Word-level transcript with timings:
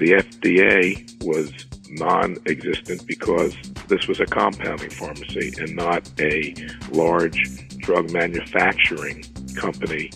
The 0.00 0.12
FDA 0.12 1.22
was 1.26 1.52
non 1.90 2.38
existent 2.46 3.06
because 3.06 3.54
this 3.86 4.08
was 4.08 4.18
a 4.18 4.24
compounding 4.24 4.88
pharmacy 4.88 5.52
and 5.58 5.76
not 5.76 6.08
a 6.18 6.54
large 6.90 7.68
drug 7.76 8.10
manufacturing 8.10 9.26
company, 9.56 10.10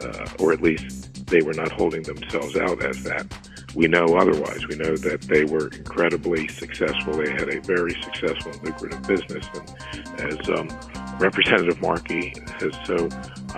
uh, 0.00 0.26
or 0.40 0.52
at 0.52 0.60
least 0.60 1.24
they 1.26 1.40
were 1.42 1.52
not 1.52 1.70
holding 1.70 2.02
themselves 2.02 2.56
out 2.56 2.82
as 2.82 3.04
that. 3.04 3.26
We 3.76 3.86
know 3.86 4.06
otherwise. 4.16 4.66
We 4.66 4.74
know 4.74 4.96
that 4.96 5.20
they 5.22 5.44
were 5.44 5.68
incredibly 5.68 6.48
successful. 6.48 7.12
They 7.12 7.30
had 7.30 7.48
a 7.48 7.60
very 7.60 7.94
successful 8.02 8.50
and 8.50 8.64
lucrative 8.64 9.02
business. 9.06 9.48
And 9.94 10.20
as 10.32 10.48
um, 10.48 10.68
Representative 11.20 11.80
Markey 11.80 12.34
has 12.58 12.72
so, 12.84 13.08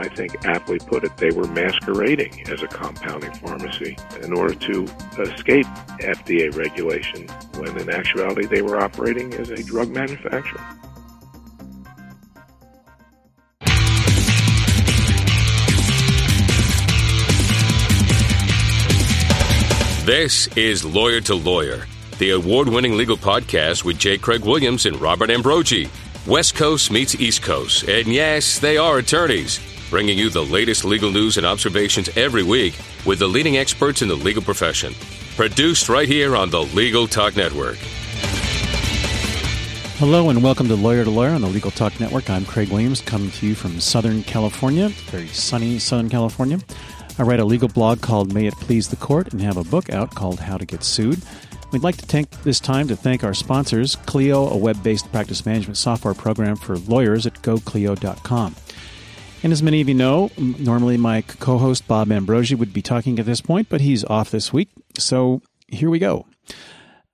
I 0.01 0.09
think, 0.09 0.47
aptly 0.47 0.79
put 0.79 1.05
it, 1.05 1.15
they 1.19 1.31
were 1.31 1.47
masquerading 1.47 2.51
as 2.51 2.63
a 2.63 2.67
compounding 2.67 3.35
pharmacy 3.35 3.99
in 4.23 4.33
order 4.33 4.55
to 4.55 4.85
escape 5.19 5.67
FDA 5.99 6.57
regulation, 6.57 7.29
when 7.59 7.79
in 7.79 7.91
actuality 7.91 8.47
they 8.47 8.63
were 8.63 8.81
operating 8.81 9.35
as 9.35 9.51
a 9.51 9.63
drug 9.63 9.91
manufacturer. 9.91 10.65
This 20.07 20.49
is 20.57 20.83
Lawyer 20.83 21.21
to 21.21 21.35
Lawyer, 21.35 21.85
the 22.19 22.31
award 22.31 22.69
winning 22.69 22.97
legal 22.97 23.19
podcast 23.19 23.85
with 23.85 23.99
J. 23.99 24.17
Craig 24.17 24.47
Williams 24.47 24.87
and 24.87 24.99
Robert 24.99 25.29
Ambrogi. 25.29 25.91
West 26.27 26.55
Coast 26.55 26.91
meets 26.91 27.15
East 27.17 27.43
Coast, 27.43 27.87
and 27.89 28.09
yes, 28.09 28.59
they 28.59 28.77
are 28.77 28.99
attorneys, 28.99 29.61
bringing 29.91 30.17
you 30.17 30.31
the 30.31 30.45
latest 30.45 30.85
legal 30.85 31.11
news 31.11 31.37
and 31.37 31.45
observations 31.45 32.09
every 32.17 32.45
week 32.45 32.79
with 33.05 33.19
the 33.19 33.27
leading 33.27 33.57
experts 33.57 34.01
in 34.01 34.09
the 34.09 34.15
legal 34.15 34.43
profession. 34.43 34.95
Produced 35.37 35.89
right 35.89 36.09
here 36.09 36.37
on 36.37 36.49
the 36.49 36.63
Legal 36.63 37.09
Talk 37.09 37.37
Network. 37.37 37.77
Hello 39.99 40.31
and 40.31 40.43
welcome 40.43 40.69
to 40.69 40.77
Lawyer 40.77 41.05
to 41.05 41.11
Lawyer 41.11 41.31
on 41.31 41.41
the 41.41 41.49
Legal 41.49 41.71
Talk 41.71 41.99
Network. 41.99 42.31
I'm 42.31 42.45
Craig 42.45 42.71
Williams, 42.71 43.01
coming 43.01 43.31
to 43.33 43.47
you 43.47 43.55
from 43.55 43.81
Southern 43.81 44.23
California, 44.23 44.89
very 45.11 45.27
sunny 45.27 45.79
Southern 45.79 46.09
California. 46.09 46.59
I 47.19 47.23
write 47.23 47.41
a 47.41 47.45
legal 47.45 47.69
blog 47.69 48.01
called 48.01 48.33
May 48.33 48.47
It 48.47 48.55
Please 48.55 48.89
the 48.89 48.97
Court 48.97 49.33
and 49.33 49.43
have 49.43 49.59
a 49.59 49.65
book 49.65 49.91
out 49.91 50.15
called 50.15 50.41
How 50.41 50.57
to 50.57 50.65
Get 50.65 50.85
Sued. 50.85 51.21
We'd 51.71 51.83
like 51.83 51.99
to 51.99 52.07
take 52.07 52.31
this 52.43 52.61
time 52.61 52.89
to 52.89 52.97
thank 52.97 53.23
our 53.23 53.35
sponsors, 53.35 53.97
Clio, 53.97 54.49
a 54.49 54.57
web 54.57 54.83
based 54.83 55.11
practice 55.13 55.45
management 55.45 55.77
software 55.77 56.15
program 56.15 56.57
for 56.57 56.79
lawyers 56.79 57.27
at 57.27 57.35
goclio.com. 57.43 58.55
And 59.43 59.53
as 59.53 59.63
many 59.63 59.81
of 59.81 59.89
you 59.89 59.95
know, 59.95 60.31
normally 60.37 60.99
my 60.99 61.23
co 61.23 61.57
host 61.57 61.89
Bob 61.89 62.09
Ambrogi 62.09 62.55
would 62.55 62.75
be 62.75 62.83
talking 62.83 63.19
at 63.19 63.27
this 63.27 63.41
point, 63.41 63.69
but 63.71 63.81
he's 63.81 64.05
off 64.05 64.31
this 64.31 64.53
week. 64.53 64.69
So 64.99 65.41
here 65.69 65.89
we 65.89 65.99
go. 65.99 66.27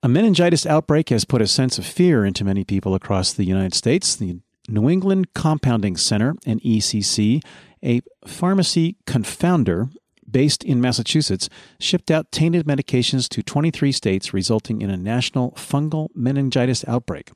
A 0.03 0.09
meningitis 0.09 0.65
outbreak 0.65 1.09
has 1.09 1.25
put 1.25 1.41
a 1.41 1.47
sense 1.47 1.77
of 1.77 1.85
fear 1.85 2.25
into 2.25 2.43
many 2.43 2.63
people 2.63 2.93
across 2.93 3.33
the 3.33 3.45
United 3.45 3.73
States. 3.73 4.15
The 4.15 4.39
New 4.67 4.89
England 4.89 5.33
Compounding 5.33 5.95
Center, 5.95 6.33
NECC, 6.45 7.41
a 7.83 8.01
pharmacy 8.25 8.97
compounder 9.05 9.89
based 10.29 10.63
in 10.63 10.81
Massachusetts, 10.81 11.47
shipped 11.79 12.11
out 12.11 12.31
tainted 12.33 12.67
medications 12.67 13.29
to 13.29 13.41
23 13.41 13.93
states, 13.93 14.33
resulting 14.33 14.81
in 14.81 14.89
a 14.89 14.97
national 14.97 15.51
fungal 15.51 16.09
meningitis 16.13 16.83
outbreak. 16.87 17.31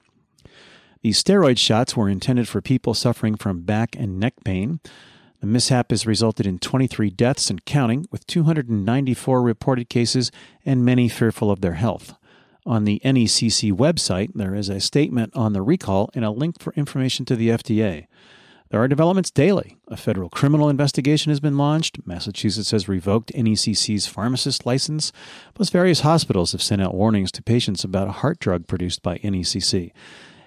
These 1.01 1.23
steroid 1.23 1.57
shots 1.57 1.97
were 1.97 2.09
intended 2.09 2.47
for 2.47 2.61
people 2.61 2.93
suffering 2.93 3.35
from 3.35 3.61
back 3.61 3.95
and 3.95 4.19
neck 4.19 4.35
pain. 4.45 4.79
The 5.39 5.47
mishap 5.47 5.89
has 5.89 6.05
resulted 6.05 6.45
in 6.45 6.59
23 6.59 7.09
deaths 7.09 7.49
and 7.49 7.65
counting, 7.65 8.05
with 8.11 8.27
294 8.27 9.41
reported 9.41 9.89
cases 9.89 10.31
and 10.63 10.85
many 10.85 11.09
fearful 11.09 11.49
of 11.49 11.61
their 11.61 11.73
health. 11.73 12.13
On 12.67 12.85
the 12.85 13.01
NECC 13.03 13.71
website, 13.71 14.29
there 14.35 14.53
is 14.53 14.69
a 14.69 14.79
statement 14.79 15.35
on 15.35 15.53
the 15.53 15.63
recall 15.63 16.11
and 16.13 16.23
a 16.23 16.29
link 16.29 16.61
for 16.61 16.73
information 16.73 17.25
to 17.25 17.35
the 17.35 17.49
FDA. 17.49 18.05
There 18.69 18.79
are 18.79 18.87
developments 18.87 19.31
daily. 19.31 19.77
A 19.87 19.97
federal 19.97 20.29
criminal 20.29 20.69
investigation 20.69 21.31
has 21.31 21.39
been 21.39 21.57
launched. 21.57 22.05
Massachusetts 22.05 22.69
has 22.69 22.87
revoked 22.87 23.33
NECC's 23.33 24.05
pharmacist 24.05 24.67
license, 24.67 25.11
plus, 25.55 25.71
various 25.71 26.01
hospitals 26.01 26.51
have 26.51 26.61
sent 26.61 26.83
out 26.83 26.93
warnings 26.93 27.31
to 27.33 27.41
patients 27.41 27.83
about 27.83 28.07
a 28.07 28.13
heart 28.13 28.37
drug 28.37 28.67
produced 28.67 29.01
by 29.01 29.17
NECC. 29.17 29.91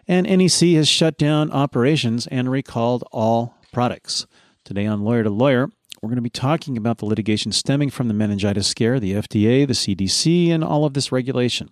And 0.07 0.27
NEC 0.27 0.75
has 0.75 0.89
shut 0.89 1.17
down 1.17 1.51
operations 1.51 2.27
and 2.27 2.51
recalled 2.51 3.05
all 3.11 3.57
products. 3.73 4.27
Today 4.65 4.87
on 4.87 5.03
Lawyer 5.03 5.23
to 5.23 5.31
Lawyer, 5.31 5.69
we're 6.03 6.09
going 6.09 6.17
to 6.17 6.23
be 6.23 6.31
talking 6.31 6.77
about 6.77 6.99
the 6.99 7.07
litigation 7.07 7.53
stemming 7.53 7.91
from 7.91 8.09
the 8.09 8.15
meningitis 8.15 8.67
scare, 8.67 9.01
the 9.01 9.13
FDA, 9.13 9.67
the 9.67 9.73
CDC, 9.73 10.51
and 10.51 10.63
all 10.63 10.85
of 10.85 10.95
this 10.95 11.11
regulation. 11.11 11.71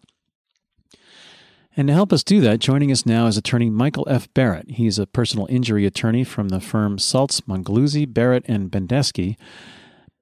And 1.77 1.89
to 1.89 1.95
help 1.95 2.13
us 2.13 2.23
do 2.23 2.41
that, 2.43 2.59
joining 2.59 2.93
us 2.93 3.07
now 3.07 3.27
is 3.27 3.37
attorney 3.37 3.71
Michael 3.71 4.07
F. 4.09 4.33
Barrett. 4.35 4.73
He's 4.73 4.99
a 4.99 5.07
personal 5.07 5.47
injury 5.49 5.87
attorney 5.87 6.25
from 6.25 6.49
the 6.49 6.61
firm 6.61 6.99
Saltz, 6.99 7.43
Mongeluzzi, 7.43 8.13
Barrett, 8.13 8.45
and 8.47 8.71
Bendesky. 8.71 9.37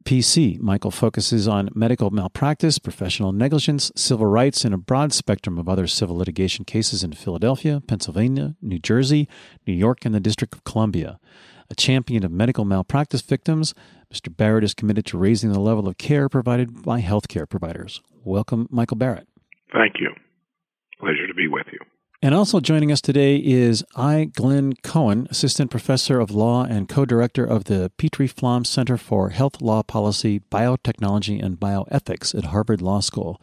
PC. 0.04 0.58
Michael 0.60 0.90
focuses 0.90 1.46
on 1.46 1.70
medical 1.74 2.10
malpractice, 2.10 2.78
professional 2.78 3.32
negligence, 3.32 3.92
civil 3.94 4.26
rights, 4.26 4.64
and 4.64 4.74
a 4.74 4.78
broad 4.78 5.12
spectrum 5.12 5.58
of 5.58 5.68
other 5.68 5.86
civil 5.86 6.16
litigation 6.16 6.64
cases 6.64 7.04
in 7.04 7.12
Philadelphia, 7.12 7.82
Pennsylvania, 7.86 8.56
New 8.62 8.78
Jersey, 8.78 9.28
New 9.66 9.74
York, 9.74 10.04
and 10.04 10.14
the 10.14 10.20
District 10.20 10.54
of 10.54 10.64
Columbia. 10.64 11.20
A 11.70 11.74
champion 11.74 12.24
of 12.24 12.32
medical 12.32 12.64
malpractice 12.64 13.22
victims, 13.22 13.74
Mr. 14.12 14.34
Barrett 14.34 14.64
is 14.64 14.74
committed 14.74 15.06
to 15.06 15.18
raising 15.18 15.52
the 15.52 15.60
level 15.60 15.86
of 15.86 15.98
care 15.98 16.28
provided 16.28 16.82
by 16.82 17.00
healthcare 17.00 17.48
providers. 17.48 18.00
Welcome, 18.24 18.66
Michael 18.70 18.96
Barrett. 18.96 19.28
Thank 19.72 20.00
you. 20.00 20.10
Pleasure 20.98 21.26
to 21.28 21.34
be 21.34 21.46
with 21.46 21.66
you. 21.72 21.78
And 22.22 22.34
also 22.34 22.60
joining 22.60 22.92
us 22.92 23.00
today 23.00 23.36
is 23.36 23.82
I. 23.96 24.26
Glenn 24.26 24.74
Cohen, 24.82 25.26
Assistant 25.30 25.70
Professor 25.70 26.20
of 26.20 26.30
Law 26.30 26.64
and 26.64 26.86
Co 26.86 27.06
Director 27.06 27.46
of 27.46 27.64
the 27.64 27.90
Petrie 27.96 28.26
Flom 28.26 28.66
Center 28.66 28.98
for 28.98 29.30
Health 29.30 29.62
Law 29.62 29.82
Policy, 29.82 30.40
Biotechnology, 30.52 31.42
and 31.42 31.58
Bioethics 31.58 32.36
at 32.36 32.50
Harvard 32.50 32.82
Law 32.82 33.00
School. 33.00 33.40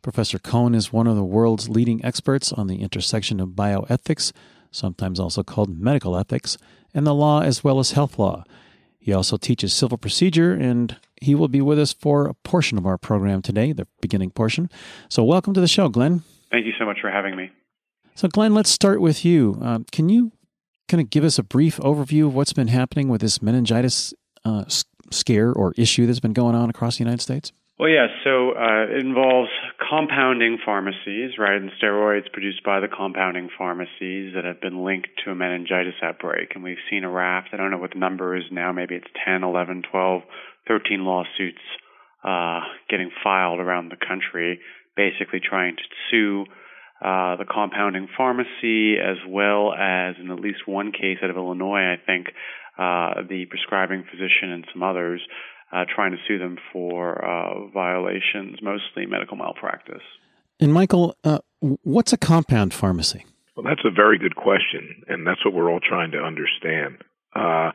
Professor 0.00 0.38
Cohen 0.38 0.76
is 0.76 0.92
one 0.92 1.08
of 1.08 1.16
the 1.16 1.24
world's 1.24 1.68
leading 1.68 2.04
experts 2.04 2.52
on 2.52 2.68
the 2.68 2.82
intersection 2.82 3.40
of 3.40 3.48
bioethics, 3.48 4.30
sometimes 4.70 5.18
also 5.18 5.42
called 5.42 5.76
medical 5.76 6.16
ethics, 6.16 6.56
and 6.94 7.04
the 7.04 7.14
law 7.14 7.40
as 7.40 7.64
well 7.64 7.80
as 7.80 7.92
health 7.92 8.16
law. 8.16 8.44
He 9.00 9.12
also 9.12 9.36
teaches 9.36 9.72
civil 9.72 9.98
procedure, 9.98 10.52
and 10.52 10.96
he 11.20 11.34
will 11.34 11.48
be 11.48 11.60
with 11.60 11.80
us 11.80 11.92
for 11.92 12.26
a 12.26 12.34
portion 12.34 12.78
of 12.78 12.86
our 12.86 12.96
program 12.96 13.42
today, 13.42 13.72
the 13.72 13.88
beginning 14.00 14.30
portion. 14.30 14.70
So, 15.08 15.24
welcome 15.24 15.52
to 15.54 15.60
the 15.60 15.66
show, 15.66 15.88
Glenn. 15.88 16.22
Thank 16.52 16.64
you 16.64 16.72
so 16.78 16.84
much 16.84 16.98
for 17.00 17.10
having 17.10 17.34
me. 17.34 17.50
So, 18.16 18.28
Glenn, 18.28 18.54
let's 18.54 18.70
start 18.70 19.00
with 19.00 19.24
you. 19.24 19.58
Uh, 19.60 19.80
can 19.90 20.08
you 20.08 20.30
kind 20.88 21.00
of 21.00 21.10
give 21.10 21.24
us 21.24 21.36
a 21.36 21.42
brief 21.42 21.78
overview 21.78 22.26
of 22.26 22.34
what's 22.34 22.52
been 22.52 22.68
happening 22.68 23.08
with 23.08 23.20
this 23.20 23.42
meningitis 23.42 24.14
uh, 24.44 24.64
scare 25.10 25.52
or 25.52 25.74
issue 25.76 26.06
that's 26.06 26.20
been 26.20 26.32
going 26.32 26.54
on 26.54 26.70
across 26.70 26.98
the 26.98 27.04
United 27.04 27.20
States? 27.20 27.50
Well, 27.76 27.88
yeah. 27.88 28.06
So 28.22 28.52
uh, 28.52 28.86
it 28.88 29.04
involves 29.04 29.50
compounding 29.90 30.58
pharmacies, 30.64 31.32
right, 31.38 31.60
and 31.60 31.72
steroids 31.82 32.30
produced 32.32 32.62
by 32.62 32.78
the 32.78 32.86
compounding 32.86 33.48
pharmacies 33.58 34.32
that 34.36 34.44
have 34.44 34.60
been 34.60 34.84
linked 34.84 35.08
to 35.24 35.32
a 35.32 35.34
meningitis 35.34 35.94
outbreak. 36.00 36.52
And 36.54 36.62
we've 36.62 36.76
seen 36.88 37.02
a 37.02 37.10
raft. 37.10 37.48
I 37.52 37.56
don't 37.56 37.72
know 37.72 37.78
what 37.78 37.94
the 37.94 37.98
number 37.98 38.36
is 38.36 38.44
now. 38.52 38.70
Maybe 38.70 38.94
it's 38.94 39.10
10, 39.24 39.42
11, 39.42 39.82
12, 39.90 40.22
13 40.68 41.04
lawsuits 41.04 41.58
uh, 42.22 42.60
getting 42.88 43.10
filed 43.24 43.58
around 43.58 43.90
the 43.90 43.96
country 43.96 44.60
basically 44.96 45.40
trying 45.40 45.74
to 45.74 45.82
sue 46.10 46.44
uh, 47.00 47.36
the 47.36 47.44
compounding 47.44 48.08
pharmacy 48.16 48.96
as 48.98 49.16
well 49.28 49.72
as, 49.72 50.16
in 50.20 50.30
at 50.30 50.40
least 50.40 50.66
one 50.66 50.92
case 50.92 51.18
out 51.22 51.30
of 51.30 51.36
Illinois, 51.36 51.92
I 51.92 51.96
think, 52.04 52.28
uh, 52.78 53.22
the 53.28 53.46
prescribing 53.46 54.04
physician 54.10 54.50
and 54.50 54.66
some 54.72 54.82
others, 54.82 55.20
uh, 55.72 55.84
trying 55.92 56.12
to 56.12 56.18
sue 56.26 56.38
them 56.38 56.56
for 56.72 57.24
uh, 57.24 57.66
violations, 57.72 58.58
mostly 58.62 59.06
medical 59.06 59.36
malpractice. 59.36 60.02
And 60.60 60.72
Michael, 60.72 61.16
uh, 61.24 61.38
what's 61.60 62.12
a 62.12 62.16
compound 62.16 62.72
pharmacy? 62.72 63.24
Well, 63.56 63.64
that's 63.64 63.84
a 63.84 63.90
very 63.90 64.18
good 64.18 64.36
question, 64.36 65.02
and 65.08 65.26
that's 65.26 65.44
what 65.44 65.54
we're 65.54 65.70
all 65.70 65.80
trying 65.80 66.12
to 66.12 66.18
understand. 66.18 67.02
Uh, 67.34 67.72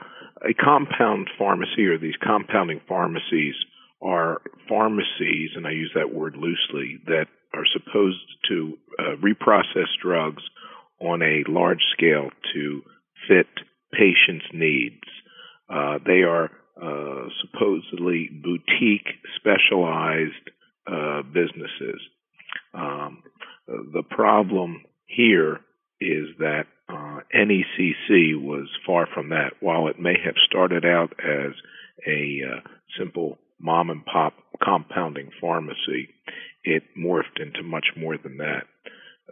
a 0.47 0.53
compound 0.53 1.29
pharmacy 1.37 1.85
or 1.85 1.97
these 1.97 2.15
compounding 2.23 2.81
pharmacies 2.87 3.55
are 4.01 4.41
pharmacies, 4.67 5.51
and 5.55 5.67
I 5.67 5.71
use 5.71 5.91
that 5.95 6.13
word 6.13 6.35
loosely, 6.35 6.99
that 7.07 7.25
are 7.53 7.65
supposed 7.73 8.25
to 8.49 8.77
uh, 8.99 9.15
reprocess 9.17 9.87
drugs 10.01 10.43
on 11.01 11.21
a 11.21 11.43
large 11.47 11.81
scale 11.93 12.29
to 12.53 12.81
fit 13.27 13.47
patients' 13.91 14.45
needs. 14.53 15.03
Uh, 15.69 15.99
they 16.05 16.23
are 16.23 16.51
uh, 16.81 17.27
supposedly 17.41 18.29
boutique, 18.31 19.07
specialized 19.35 20.49
uh, 20.87 21.21
businesses. 21.23 22.01
Um, 22.73 23.23
the 23.67 24.03
problem 24.09 24.83
here 25.05 25.59
is 26.01 26.27
that 26.39 26.63
uh, 26.87 27.19
NECC 27.35 28.41
was 28.41 28.67
far 28.85 29.07
from 29.13 29.29
that. 29.29 29.51
While 29.59 29.87
it 29.87 29.99
may 29.99 30.15
have 30.23 30.35
started 30.47 30.85
out 30.85 31.13
as 31.19 31.51
a 32.07 32.41
uh, 32.45 32.59
simple 32.97 33.37
mom 33.59 33.89
and 33.89 34.05
pop 34.05 34.33
compounding 34.63 35.31
pharmacy, 35.39 36.09
it 36.69 36.83
morphed 36.97 37.41
into 37.41 37.63
much 37.63 37.87
more 37.97 38.17
than 38.17 38.37
that. 38.37 38.63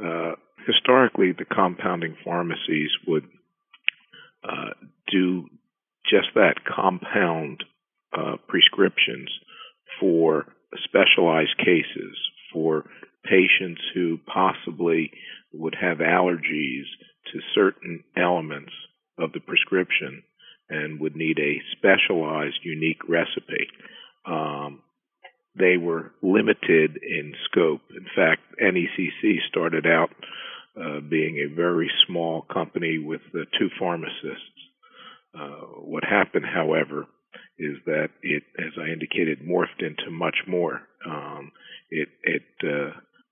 Uh, 0.04 0.36
historically, 0.66 1.32
the 1.32 1.46
compounding 1.46 2.16
pharmacies 2.24 2.90
would 3.08 3.24
uh, 4.44 4.74
do 5.12 5.48
just 6.10 6.28
that 6.36 6.56
compound 6.66 7.64
uh, 8.18 8.38
prescriptions 8.48 9.30
for 10.00 10.46
specialized 10.84 11.58
cases 11.58 12.18
for 12.54 12.86
patients 13.24 13.82
who 13.94 14.18
possibly 14.32 15.12
would 15.54 15.76
have 15.80 15.98
allergies 15.98 16.86
to 17.32 17.40
certain 17.54 18.04
elements 18.16 18.72
of 19.18 19.34
the 19.34 19.40
prescription 19.40 20.24
and 20.70 21.00
would 21.00 21.16
need 21.16 21.40
a 21.40 21.62
specialized, 21.78 22.60
unique 22.64 23.02
recipe. 23.08 23.68
Um, 24.26 24.82
they 25.58 25.78
were 25.78 26.12
limited 26.22 27.00
in 27.02 27.34
scope. 27.46 27.82
In 27.90 28.06
fact, 28.16 28.42
NECC 28.62 29.38
started 29.50 29.86
out 29.86 30.10
uh, 30.80 31.00
being 31.00 31.38
a 31.38 31.56
very 31.56 31.90
small 32.06 32.44
company 32.54 33.00
with 33.00 33.22
uh, 33.34 33.40
two 33.58 33.70
pharmacists. 33.80 34.58
Uh, 35.34 35.82
what 35.82 36.04
happened, 36.04 36.46
however, 36.46 37.06
is 37.58 37.78
that 37.86 38.10
it, 38.22 38.44
as 38.60 38.74
I 38.80 38.92
indicated, 38.92 39.40
morphed 39.42 39.82
into 39.82 40.12
much 40.12 40.38
more. 40.48 40.82
Um, 41.06 41.52
it, 41.90 42.10
it, 42.24 42.44
uh, 42.64 42.92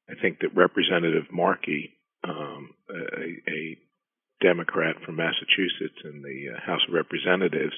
I 0.09 0.19
think 0.21 0.39
that 0.39 0.55
Representative 0.55 1.25
Markey, 1.31 1.91
um, 2.23 2.71
a, 2.89 3.51
a, 3.51 3.77
Democrat 4.41 4.97
from 5.05 5.15
Massachusetts 5.15 6.01
in 6.03 6.21
the 6.21 6.53
uh, 6.53 6.59
House 6.59 6.81
of 6.87 6.93
Representatives, 6.93 7.73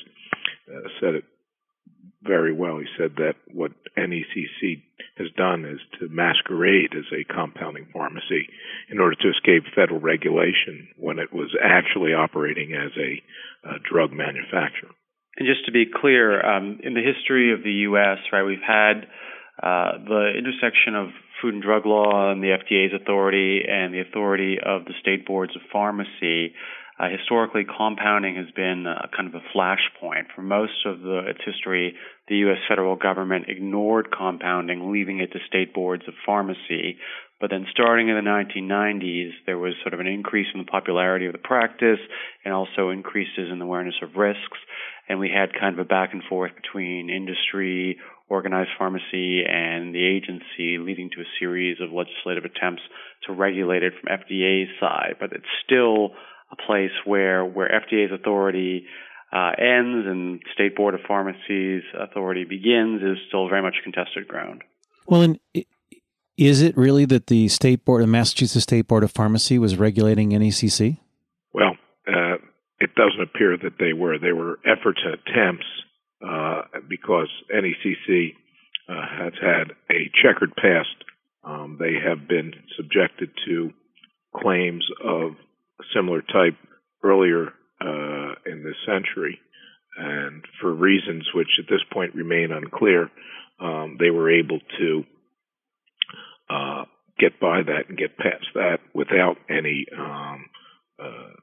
uh, 0.68 0.90
said 1.00 1.16
it 1.16 1.24
very 2.28 2.54
well. 2.54 2.78
He 2.78 2.86
said 2.98 3.16
that 3.18 3.36
what 3.54 3.72
NECC 3.98 4.84
has 5.18 5.28
done 5.38 5.66
is 5.66 5.80
to 6.00 6.08
masquerade 6.10 6.94
as 6.96 7.06
a 7.12 7.24
compounding 7.34 7.88
pharmacy 7.94 8.50
in 8.90 9.00
order 9.00 9.16
to 9.16 9.30
escape 9.30 9.64
federal 9.74 10.00
regulation 10.00 10.90
when 10.98 11.20
it 11.20 11.34
was 11.34 11.56
actually 11.64 12.14
operating 12.14 12.74
as 12.74 12.92
a, 12.98 13.70
a 13.70 13.80
drug 13.90 14.12
manufacturer. 14.12 14.92
And 15.38 15.48
just 15.48 15.66
to 15.66 15.72
be 15.72 15.86
clear, 15.86 16.44
um, 16.44 16.80
in 16.84 16.94
the 16.94 17.02
history 17.02 17.54
of 17.54 17.64
the 17.64 17.88
U.S., 17.94 18.18
right, 18.34 18.44
we've 18.44 18.58
had 18.66 19.06
uh, 19.62 19.98
the 20.04 20.34
intersection 20.38 20.96
of 20.96 21.10
Food 21.42 21.54
and 21.54 21.64
Drug 21.64 21.86
Law 21.86 22.32
and 22.32 22.42
the 22.42 22.58
FDA's 22.58 22.94
authority 23.00 23.62
and 23.68 23.94
the 23.94 24.02
authority 24.02 24.58
of 24.64 24.86
the 24.86 24.94
state 25.00 25.26
boards 25.26 25.56
of 25.56 25.62
pharmacy. 25.72 26.54
Uh, 27.00 27.10
historically, 27.10 27.64
compounding 27.64 28.36
has 28.36 28.50
been 28.56 28.88
uh, 28.88 29.06
kind 29.16 29.28
of 29.28 29.36
a 29.36 29.46
flashpoint. 29.56 30.26
For 30.36 30.42
most 30.42 30.86
of 30.86 31.02
the, 31.02 31.30
its 31.30 31.40
history, 31.46 31.94
the 32.28 32.38
U.S. 32.38 32.58
federal 32.68 32.96
government 32.96 33.46
ignored 33.50 34.08
compounding, 34.12 34.92
leaving 34.92 35.20
it 35.20 35.32
to 35.34 35.40
state 35.48 35.76
boards 35.76 36.04
of 36.08 36.16
pharmacy. 36.26 36.98
But 37.40 37.52
then, 37.52 37.68
starting 37.70 38.10
in 38.10 38.16
the 38.16 38.22
1990s, 38.22 39.30
there 39.46 39.60
was 39.60 39.74
sort 39.84 39.94
of 39.94 40.00
an 40.00 40.08
increase 40.08 40.48
in 40.56 40.60
the 40.60 40.66
popularity 40.66 41.28
of 41.28 41.34
the 41.34 41.38
practice 41.38 42.00
and 42.44 42.52
also 42.52 42.90
increases 42.90 43.52
in 43.52 43.60
the 43.60 43.66
awareness 43.66 43.96
of 44.02 44.16
risks. 44.16 44.58
And 45.08 45.20
we 45.20 45.30
had 45.30 45.54
kind 45.54 45.78
of 45.78 45.86
a 45.86 45.88
back 45.88 46.14
and 46.14 46.24
forth 46.24 46.52
between 46.56 47.12
industry, 47.12 48.00
organized 48.28 48.72
pharmacy 48.80 49.44
and 49.48 49.94
the 49.94 50.04
agency, 50.04 50.80
leading 50.80 51.12
to 51.12 51.22
a 51.22 51.32
series 51.40 51.78
of 51.80 51.94
legislative 51.94 52.44
attempts 52.44 52.82
to 53.28 53.34
regulate 53.34 53.84
it 53.84 53.94
from 54.02 54.10
FDA's 54.10 54.72
side. 54.80 55.18
But 55.20 55.32
it's 55.34 55.46
still 55.64 56.16
a 56.52 56.56
place 56.56 56.92
where 57.06 57.46
where 57.46 57.70
FDA's 57.70 58.12
authority 58.12 58.86
uh, 59.32 59.52
ends 59.58 60.08
and 60.08 60.42
State 60.54 60.76
Board 60.76 60.94
of 60.94 61.02
Pharmacy's 61.08 61.84
authority 62.00 62.46
begins 62.46 63.02
is 63.02 63.18
still 63.28 63.50
very 63.50 63.62
much 63.62 63.76
contested 63.84 64.28
ground. 64.28 64.64
Well, 65.06 65.22
and 65.22 65.40
is 66.38 66.62
it 66.62 66.78
really 66.78 67.06
that 67.06 67.28
the 67.28 67.48
State 67.48 67.84
Board, 67.84 68.04
the 68.04 68.08
Massachusetts 68.08 68.64
State 68.64 68.88
Board 68.88 69.04
of 69.04 69.12
Pharmacy, 69.12 69.58
was 69.58 69.78
regulating 69.78 70.30
NECC? 70.32 70.98
Well, 71.54 71.76
uh, 72.08 72.36
it 72.80 72.94
doesn't 72.96 73.22
appear 73.22 73.58
that 73.58 73.80
they 73.80 73.94
were. 73.94 74.20
There 74.20 74.36
were 74.36 74.60
efforts 74.66 75.02
and 75.04 75.16
attempts 75.16 75.66
uh, 76.26 76.62
because 76.88 77.28
NECC 77.54 78.34
uh, 78.88 78.94
has 79.24 79.34
had 79.42 79.72
a 79.90 80.10
checkered 80.22 80.56
past. 80.56 80.96
Um, 81.44 81.78
they 81.80 81.94
have 82.04 82.28
been 82.28 82.54
subjected 82.76 83.32
to 83.48 83.72
claims 84.36 84.86
of 85.04 85.32
similar 85.96 86.22
type 86.22 86.56
earlier 87.04 87.48
uh, 87.82 88.34
in 88.46 88.64
this 88.64 88.76
century, 88.86 89.40
and 89.98 90.44
for 90.62 90.74
reasons 90.74 91.28
which 91.34 91.48
at 91.60 91.70
this 91.70 91.82
point 91.92 92.16
remain 92.16 92.52
unclear, 92.52 93.10
um, 93.60 93.98
they 94.00 94.10
were 94.10 94.32
able 94.32 94.60
to 94.80 95.04
uh, 96.50 96.86
get 97.20 97.40
by 97.40 97.62
that 97.64 97.90
and 97.90 97.98
get 97.98 98.18
past 98.18 98.46
that 98.54 98.78
without 98.94 99.38
any 99.50 99.86
um, 99.98 100.46
uh, 101.02 101.34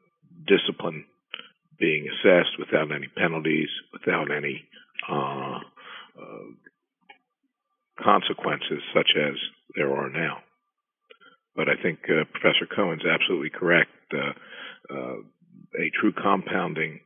discipline 0.46 1.04
being 1.78 2.06
assessed 2.08 2.58
without 2.58 2.92
any 2.92 3.08
penalties, 3.16 3.68
without 3.92 4.30
any 4.30 4.64
uh, 5.10 5.58
uh, 6.20 6.48
consequences 8.02 8.82
such 8.94 9.10
as 9.16 9.34
there 9.76 9.92
are 9.92 10.08
now. 10.10 10.38
But 11.56 11.68
I 11.68 11.80
think 11.80 12.00
uh, 12.08 12.24
Professor 12.32 12.66
Cohen's 12.66 13.04
absolutely 13.04 13.50
correct. 13.50 13.90
Uh, 14.14 14.94
uh, 14.94 15.16
a 15.76 15.90
true 16.00 16.12
compounding 16.12 17.00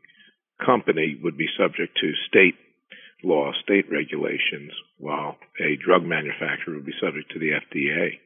company 0.64 1.18
would 1.22 1.36
be 1.38 1.46
subject 1.58 1.96
to 2.00 2.12
state 2.28 2.54
law, 3.24 3.52
state 3.62 3.90
regulations, 3.90 4.72
while 4.98 5.36
a 5.60 5.76
drug 5.84 6.04
manufacturer 6.04 6.74
would 6.74 6.86
be 6.86 6.92
subject 7.00 7.30
to 7.32 7.38
the 7.38 7.50
FDA. 7.50 8.18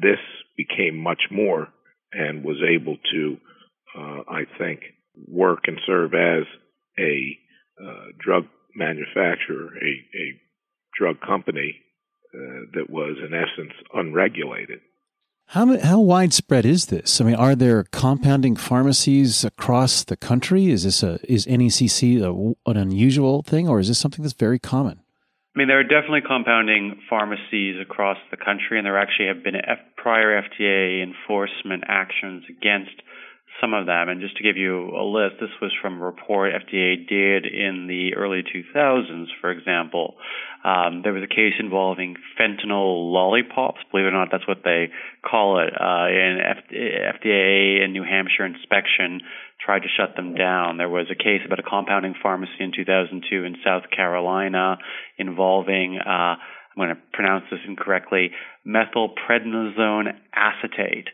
this 0.00 0.18
became 0.56 0.96
much 0.96 1.22
more 1.30 1.68
and 2.12 2.44
was 2.44 2.58
able 2.62 2.96
to, 3.12 3.36
uh, 3.96 4.20
I 4.28 4.42
think, 4.58 4.80
work 5.26 5.64
and 5.66 5.78
serve 5.86 6.14
as 6.14 6.44
a 6.98 7.38
uh, 7.82 8.06
drug 8.18 8.44
manufacturer, 8.74 9.72
a, 9.76 9.92
a 10.16 10.40
drug 10.96 11.20
company 11.20 11.76
uh, 12.34 12.66
that 12.74 12.90
was 12.90 13.16
in 13.18 13.34
essence 13.34 13.72
unregulated. 13.94 14.80
How, 15.52 15.78
how 15.78 15.98
widespread 16.00 16.66
is 16.66 16.86
this? 16.86 17.22
I 17.22 17.24
mean, 17.24 17.34
are 17.34 17.54
there 17.54 17.84
compounding 17.84 18.54
pharmacies 18.54 19.44
across 19.44 20.04
the 20.04 20.16
country? 20.16 20.68
Is 20.68 20.84
this 20.84 21.02
a 21.02 21.18
is 21.26 21.46
NECC 21.46 22.20
a, 22.20 22.70
an 22.70 22.76
unusual 22.76 23.42
thing, 23.42 23.66
or 23.66 23.80
is 23.80 23.88
this 23.88 23.98
something 23.98 24.22
that's 24.22 24.34
very 24.34 24.58
common? 24.58 25.00
I 25.56 25.58
mean, 25.58 25.68
there 25.68 25.80
are 25.80 25.84
definitely 25.84 26.20
compounding 26.20 27.00
pharmacies 27.08 27.80
across 27.80 28.18
the 28.30 28.36
country, 28.36 28.76
and 28.76 28.84
there 28.84 28.98
actually 28.98 29.28
have 29.28 29.42
been 29.42 29.56
F- 29.56 29.78
prior 29.96 30.42
FDA 30.42 31.02
enforcement 31.02 31.84
actions 31.88 32.44
against 32.50 33.00
some 33.60 33.74
of 33.74 33.86
them. 33.86 34.08
And 34.08 34.20
just 34.20 34.36
to 34.36 34.42
give 34.42 34.56
you 34.56 34.90
a 34.90 35.04
list, 35.04 35.36
this 35.40 35.50
was 35.60 35.72
from 35.80 36.00
a 36.00 36.04
report 36.04 36.52
FDA 36.52 37.06
did 37.08 37.46
in 37.46 37.86
the 37.86 38.14
early 38.16 38.42
2000s, 38.42 39.26
for 39.40 39.50
example. 39.50 40.14
Um, 40.64 41.02
there 41.02 41.12
was 41.12 41.22
a 41.22 41.28
case 41.28 41.54
involving 41.58 42.16
fentanyl 42.38 43.12
lollipops. 43.12 43.80
Believe 43.90 44.06
it 44.06 44.08
or 44.08 44.12
not, 44.12 44.28
that's 44.30 44.46
what 44.46 44.62
they 44.64 44.90
call 45.22 45.60
it. 45.60 45.72
Uh, 45.72 46.06
and 46.08 46.40
F- 46.40 46.70
FDA 47.24 47.84
in 47.84 47.92
New 47.92 48.04
Hampshire 48.04 48.44
inspection 48.44 49.20
tried 49.64 49.80
to 49.80 49.88
shut 49.88 50.16
them 50.16 50.34
down. 50.34 50.76
There 50.76 50.88
was 50.88 51.06
a 51.10 51.14
case 51.14 51.42
about 51.44 51.58
a 51.58 51.62
compounding 51.62 52.14
pharmacy 52.22 52.60
in 52.60 52.72
2002 52.74 53.44
in 53.44 53.56
South 53.64 53.84
Carolina 53.94 54.78
involving 55.18 55.98
uh, 55.98 56.36
I'm 56.78 56.86
going 56.86 56.94
to 56.94 57.02
pronounce 57.12 57.44
this 57.50 57.58
incorrectly, 57.66 58.30
methylprednisolone 58.64 60.14
acetate. 60.32 61.08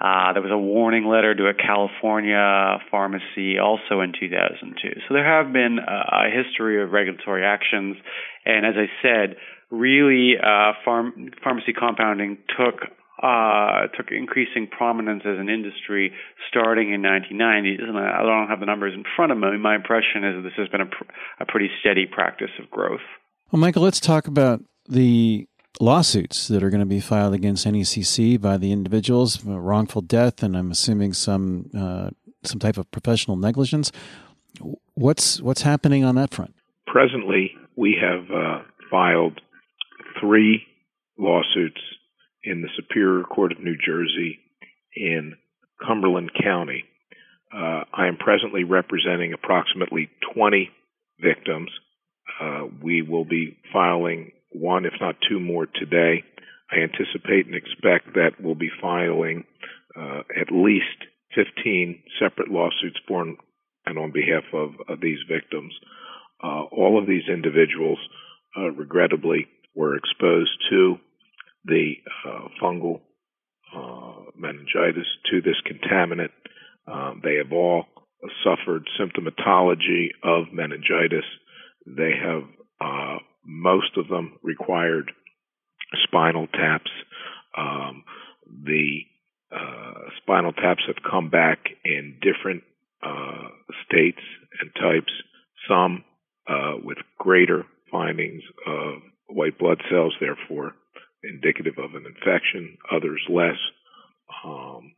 Uh, 0.00 0.32
there 0.32 0.42
was 0.42 0.50
a 0.50 0.58
warning 0.58 1.06
letter 1.06 1.34
to 1.34 1.46
a 1.46 1.54
California 1.54 2.78
pharmacy 2.90 3.58
also 3.58 4.00
in 4.00 4.12
2002. 4.18 5.00
So 5.06 5.14
there 5.14 5.26
have 5.26 5.52
been 5.52 5.78
a, 5.78 6.26
a 6.26 6.30
history 6.32 6.82
of 6.82 6.90
regulatory 6.90 7.44
actions, 7.44 7.96
and 8.46 8.64
as 8.64 8.74
I 8.76 8.88
said, 9.02 9.36
really, 9.70 10.34
uh, 10.38 10.72
farm, 10.84 11.30
pharmacy 11.44 11.72
compounding 11.72 12.38
took 12.56 12.88
uh, 13.22 13.88
took 13.96 14.06
increasing 14.10 14.66
prominence 14.66 15.22
as 15.26 15.38
an 15.38 15.50
industry 15.50 16.12
starting 16.48 16.94
in 16.94 17.02
1990s. 17.02 17.82
And 17.82 17.98
I 17.98 18.22
don't 18.22 18.48
have 18.48 18.60
the 18.60 18.66
numbers 18.66 18.94
in 18.94 19.04
front 19.14 19.30
of 19.30 19.36
me. 19.36 19.58
My 19.58 19.76
impression 19.76 20.24
is 20.24 20.36
that 20.36 20.42
this 20.42 20.56
has 20.56 20.68
been 20.68 20.80
a, 20.80 20.86
pr- 20.86 21.04
a 21.38 21.44
pretty 21.44 21.68
steady 21.80 22.06
practice 22.06 22.48
of 22.58 22.70
growth. 22.70 23.04
Well, 23.52 23.60
Michael, 23.60 23.82
let's 23.82 24.00
talk 24.00 24.26
about 24.26 24.62
the 24.88 25.46
lawsuits 25.78 26.48
that 26.48 26.62
are 26.62 26.70
going 26.70 26.80
to 26.80 26.86
be 26.86 27.00
filed 27.00 27.34
against 27.34 27.66
NECC 27.66 28.40
by 28.40 28.56
the 28.56 28.72
individuals, 28.72 29.46
uh, 29.46 29.58
wrongful 29.58 30.02
death, 30.02 30.42
and 30.42 30.56
I'm 30.56 30.70
assuming 30.70 31.12
some 31.12 31.70
uh, 31.76 32.10
some 32.42 32.58
type 32.58 32.76
of 32.76 32.90
professional 32.90 33.36
negligence. 33.36 33.92
What's 34.94 35.40
what's 35.40 35.62
happening 35.62 36.04
on 36.04 36.14
that 36.16 36.32
front? 36.32 36.54
Presently, 36.86 37.52
we 37.76 37.96
have 38.00 38.30
uh, 38.30 38.62
filed 38.90 39.40
three 40.20 40.66
lawsuits 41.18 41.80
in 42.42 42.62
the 42.62 42.68
Superior 42.76 43.22
Court 43.24 43.52
of 43.52 43.60
New 43.60 43.76
Jersey 43.76 44.38
in 44.96 45.34
Cumberland 45.86 46.32
County. 46.42 46.84
Uh, 47.54 47.84
I 47.92 48.06
am 48.06 48.16
presently 48.16 48.64
representing 48.64 49.32
approximately 49.32 50.08
20 50.34 50.70
victims 51.20 51.70
Uh, 52.40 52.66
we 52.82 53.02
will 53.02 53.24
be 53.24 53.58
filing 53.72 54.32
one, 54.50 54.84
if 54.84 54.94
not 55.00 55.16
two 55.28 55.40
more 55.40 55.66
today. 55.66 56.24
I 56.70 56.76
anticipate 56.76 57.46
and 57.46 57.54
expect 57.54 58.14
that 58.14 58.40
we'll 58.40 58.54
be 58.54 58.70
filing 58.80 59.44
uh, 59.96 60.20
at 60.40 60.52
least 60.52 60.86
15 61.34 62.02
separate 62.20 62.50
lawsuits 62.50 62.98
for 63.06 63.24
and 63.86 63.98
on 63.98 64.12
behalf 64.12 64.44
of, 64.52 64.70
of 64.88 65.00
these 65.00 65.18
victims. 65.28 65.72
Uh, 66.42 66.62
all 66.70 66.98
of 66.98 67.06
these 67.06 67.28
individuals, 67.28 67.98
uh, 68.56 68.70
regrettably, 68.70 69.46
were 69.74 69.96
exposed 69.96 70.50
to 70.70 70.96
the 71.64 71.94
uh, 72.26 72.48
fungal 72.62 73.00
uh, 73.76 74.30
meningitis, 74.36 75.06
to 75.30 75.40
this 75.40 75.60
contaminant. 75.66 76.30
Um, 76.86 77.20
they 77.22 77.36
have 77.36 77.52
all 77.52 77.84
suffered 78.44 78.84
symptomatology 78.98 80.08
of 80.22 80.52
meningitis. 80.52 81.24
They 81.86 82.12
have, 82.22 82.42
uh, 82.80 83.18
most 83.44 83.96
of 83.96 84.08
them 84.08 84.38
required 84.42 85.12
spinal 86.04 86.46
taps. 86.48 86.90
Um, 87.56 88.04
the 88.64 89.00
uh, 89.52 90.10
spinal 90.22 90.52
taps 90.52 90.82
have 90.86 91.02
come 91.08 91.30
back 91.30 91.58
in 91.84 92.18
different 92.20 92.62
uh, 93.02 93.48
states 93.86 94.20
and 94.60 94.70
types, 94.74 95.12
some 95.68 96.04
uh, 96.48 96.74
with 96.82 96.98
greater 97.18 97.64
findings 97.90 98.42
of 98.66 99.02
white 99.28 99.58
blood 99.58 99.80
cells, 99.90 100.14
therefore 100.20 100.74
indicative 101.22 101.74
of 101.78 101.94
an 101.94 102.04
infection, 102.06 102.78
others 102.90 103.20
less. 103.28 103.58
Um, 104.44 104.94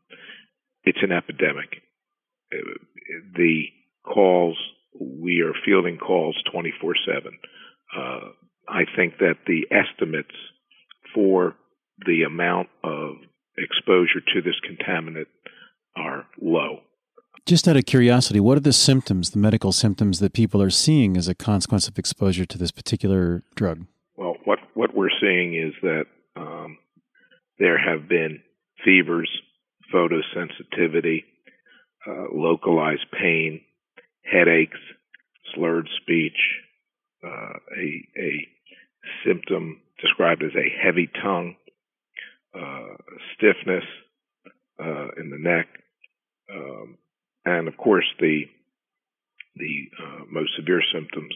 it's 0.84 1.02
an 1.02 1.12
epidemic. 1.12 1.82
Uh, 2.52 2.78
the 3.34 3.64
calls, 4.04 4.58
we 5.00 5.40
are 5.40 5.54
fielding 5.64 5.98
calls 5.98 6.36
24 6.52 6.94
7. 7.06 7.38
Uh, 7.96 8.30
I 8.68 8.84
think 8.96 9.18
that 9.18 9.36
the 9.46 9.66
estimates 9.70 10.34
for 11.14 11.54
the 12.06 12.22
amount 12.22 12.68
of 12.82 13.16
exposure 13.58 14.20
to 14.34 14.40
this 14.42 14.54
contaminant 14.68 15.26
are 15.96 16.26
low. 16.40 16.80
Just 17.44 17.66
out 17.66 17.76
of 17.76 17.86
curiosity, 17.86 18.40
what 18.40 18.56
are 18.56 18.60
the 18.60 18.72
symptoms, 18.72 19.30
the 19.30 19.38
medical 19.38 19.72
symptoms 19.72 20.20
that 20.20 20.32
people 20.32 20.62
are 20.62 20.70
seeing 20.70 21.16
as 21.16 21.28
a 21.28 21.34
consequence 21.34 21.88
of 21.88 21.98
exposure 21.98 22.46
to 22.46 22.56
this 22.56 22.70
particular 22.70 23.42
drug? 23.56 23.86
Well, 24.16 24.36
what, 24.44 24.60
what 24.74 24.94
we're 24.94 25.10
seeing 25.20 25.54
is 25.54 25.74
that 25.82 26.04
um, 26.36 26.78
there 27.58 27.78
have 27.78 28.08
been 28.08 28.40
fevers, 28.84 29.30
photosensitivity, 29.92 31.24
uh, 32.06 32.26
localized 32.32 33.06
pain, 33.12 33.60
headaches, 34.24 34.78
slurred 35.54 35.88
speech, 36.00 36.38
uh, 37.24 37.52
a, 37.76 38.08
a 38.18 38.48
symptom 39.26 39.80
described 40.00 40.42
as 40.42 40.52
a 40.56 40.84
heavy 40.84 41.08
tongue, 41.22 41.54
uh, 42.54 42.94
stiffness 43.34 43.84
uh, 44.80 45.08
in 45.18 45.30
the 45.30 45.38
neck, 45.38 45.68
um, 46.52 46.98
and 47.44 47.68
of 47.68 47.76
course 47.76 48.06
the 48.20 48.42
the 49.56 49.88
uh, 50.02 50.24
most 50.30 50.50
severe 50.56 50.82
symptoms 50.92 51.34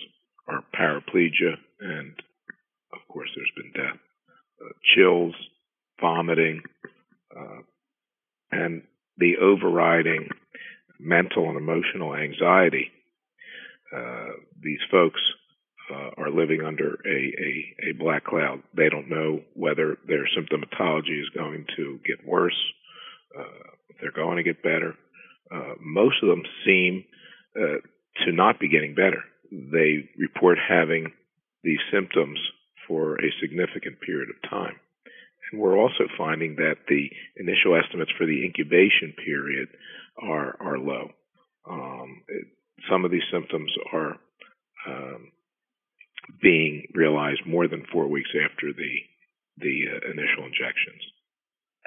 are 0.49 0.64
paraplegia, 0.75 1.55
and 1.81 2.12
of 2.93 2.99
course 3.09 3.28
there's 3.37 3.52
been 3.57 3.73
death, 3.73 3.99
uh, 4.62 4.73
chills, 4.95 5.35
vomiting, 6.00 6.62
uh, 7.37 7.61
and 8.50 8.83
the 9.19 9.37
overriding 9.40 10.28
mental 10.99 11.49
and 11.49 11.57
emotional 11.57 12.14
anxiety. 12.14 12.90
These 14.62 14.81
folks 14.90 15.21
uh, 15.93 16.11
are 16.16 16.31
living 16.31 16.62
under 16.66 16.99
a, 17.07 17.09
a, 17.09 17.90
a, 17.90 17.93
black 17.99 18.25
cloud. 18.25 18.62
They 18.76 18.88
don't 18.88 19.09
know 19.09 19.40
whether 19.55 19.99
their 20.07 20.26
symptomatology 20.37 21.21
is 21.21 21.28
going 21.35 21.66
to 21.76 22.00
get 22.05 22.26
worse, 22.26 22.59
uh, 23.38 23.71
if 23.88 23.97
they're 24.00 24.11
going 24.12 24.37
to 24.38 24.43
get 24.43 24.62
better. 24.62 24.95
Uh, 25.52 25.75
most 25.81 26.16
of 26.23 26.28
them 26.28 26.43
seem 26.64 27.05
uh, 27.57 27.78
to 28.25 28.33
not 28.33 28.59
be 28.59 28.69
getting 28.69 28.95
better. 28.95 29.23
They 29.52 30.09
report 30.19 30.59
having 30.59 31.12
these 31.62 31.78
symptoms 31.93 32.38
for 32.88 33.16
a 33.16 33.31
significant 33.40 34.00
period 34.00 34.31
of 34.31 34.50
time. 34.50 34.76
And 35.52 35.61
we're 35.61 35.78
also 35.78 36.09
finding 36.19 36.57
that 36.57 36.76
the 36.88 37.09
initial 37.37 37.76
estimates 37.76 38.11
for 38.19 38.26
the 38.26 38.45
incubation 38.45 39.14
period 39.25 39.69
are 40.21 40.57
are 40.61 40.78
low. 40.78 41.11
Um, 41.69 42.23
it, 42.28 42.47
some 42.90 43.05
of 43.05 43.11
these 43.11 43.26
symptoms 43.33 43.71
are 43.93 44.16
um, 44.88 45.31
being 46.42 46.87
realized 46.95 47.47
more 47.47 47.68
than 47.68 47.85
four 47.92 48.09
weeks 48.09 48.30
after 48.35 48.73
the 48.73 48.92
the 49.59 49.88
uh, 49.88 50.11
initial 50.12 50.45
injections. 50.45 51.00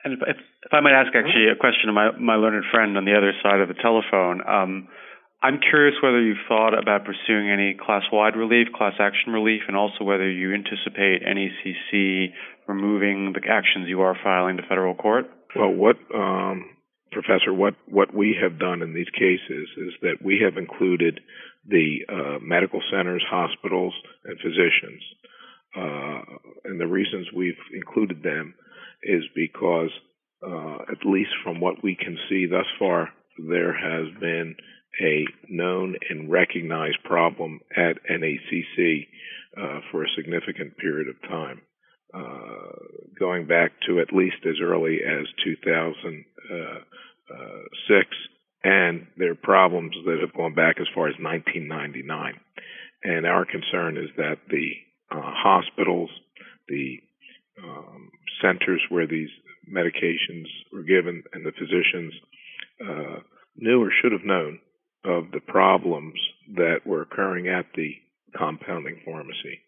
And 0.03 0.13
if, 0.13 0.19
if, 0.25 0.37
if, 0.37 0.73
I 0.73 0.79
might 0.79 0.97
ask 0.97 1.13
actually 1.13 1.49
a 1.53 1.59
question 1.59 1.89
of 1.89 1.95
my, 1.95 2.11
my 2.17 2.35
learned 2.35 2.65
friend 2.71 2.97
on 2.97 3.05
the 3.05 3.13
other 3.13 3.33
side 3.43 3.59
of 3.59 3.67
the 3.67 3.77
telephone, 3.77 4.41
um, 4.47 4.87
I'm 5.43 5.59
curious 5.59 5.95
whether 6.01 6.19
you've 6.19 6.43
thought 6.47 6.73
about 6.73 7.05
pursuing 7.05 7.49
any 7.49 7.77
class 7.77 8.03
wide 8.11 8.35
relief, 8.35 8.67
class 8.75 8.93
action 8.99 9.31
relief, 9.31 9.63
and 9.67 9.77
also 9.77 10.03
whether 10.03 10.29
you 10.29 10.53
anticipate 10.53 11.21
NECC 11.23 12.33
removing 12.67 13.33
the 13.33 13.41
actions 13.47 13.87
you 13.87 14.01
are 14.01 14.17
filing 14.21 14.57
to 14.57 14.63
federal 14.63 14.95
court. 14.95 15.25
Well, 15.55 15.71
what 15.71 15.95
um, 16.13 16.65
Professor, 17.11 17.53
what, 17.53 17.75
what 17.87 18.13
we 18.13 18.37
have 18.41 18.59
done 18.59 18.81
in 18.81 18.93
these 18.93 19.09
cases 19.13 19.69
is 19.77 19.93
that 20.01 20.17
we 20.23 20.41
have 20.43 20.57
included 20.57 21.19
the 21.67 21.99
uh, 22.09 22.39
medical 22.41 22.81
centers, 22.91 23.23
hospitals, 23.29 23.93
and 24.25 24.37
physicians. 24.39 25.03
Uh, 25.75 26.21
and 26.65 26.79
the 26.79 26.87
reasons 26.87 27.27
we've 27.35 27.53
included 27.73 28.23
them 28.23 28.55
is 29.03 29.23
because, 29.35 29.91
uh, 30.45 30.77
at 30.91 31.05
least 31.05 31.29
from 31.43 31.59
what 31.59 31.83
we 31.83 31.95
can 31.95 32.17
see 32.29 32.47
thus 32.47 32.65
far, 32.77 33.09
there 33.37 33.73
has 33.73 34.07
been 34.19 34.55
a 35.01 35.25
known 35.47 35.95
and 36.09 36.29
recognized 36.31 36.97
problem 37.03 37.59
at 37.77 37.97
NECC 38.09 39.07
uh, 39.57 39.79
for 39.91 40.03
a 40.03 40.09
significant 40.15 40.77
period 40.77 41.07
of 41.07 41.21
time. 41.29 41.61
Uh, 42.13 42.73
going 43.19 43.45
back 43.45 43.71
to 43.87 43.99
at 43.99 44.11
least 44.11 44.37
as 44.45 44.55
early 44.63 45.01
as 45.05 45.27
2006, 45.43 48.07
and 48.63 49.07
there 49.17 49.31
are 49.31 49.35
problems 49.35 49.95
that 50.05 50.19
have 50.19 50.33
gone 50.33 50.53
back 50.53 50.77
as 50.79 50.87
far 50.93 51.07
as 51.07 51.15
1999. 51.19 52.33
And 53.03 53.25
our 53.25 53.45
concern 53.45 53.97
is 53.97 54.09
that 54.17 54.37
the 54.49 54.71
uh, 55.11 55.21
hospitals, 55.23 56.09
the 56.67 56.99
um, 57.63 58.09
centers 58.41 58.81
where 58.89 59.07
these 59.07 59.29
medications 59.71 60.47
were 60.73 60.83
given, 60.83 61.23
and 61.33 61.45
the 61.45 61.53
physicians 61.53 62.13
uh, 62.81 63.19
knew 63.55 63.81
or 63.81 63.91
should 64.01 64.11
have 64.11 64.25
known 64.25 64.59
of 65.05 65.31
the 65.31 65.39
problems 65.39 66.19
that 66.55 66.79
were 66.85 67.01
occurring 67.01 67.47
at 67.47 67.65
the 67.75 67.93
compounding 68.37 68.99
pharmacy. 69.05 69.59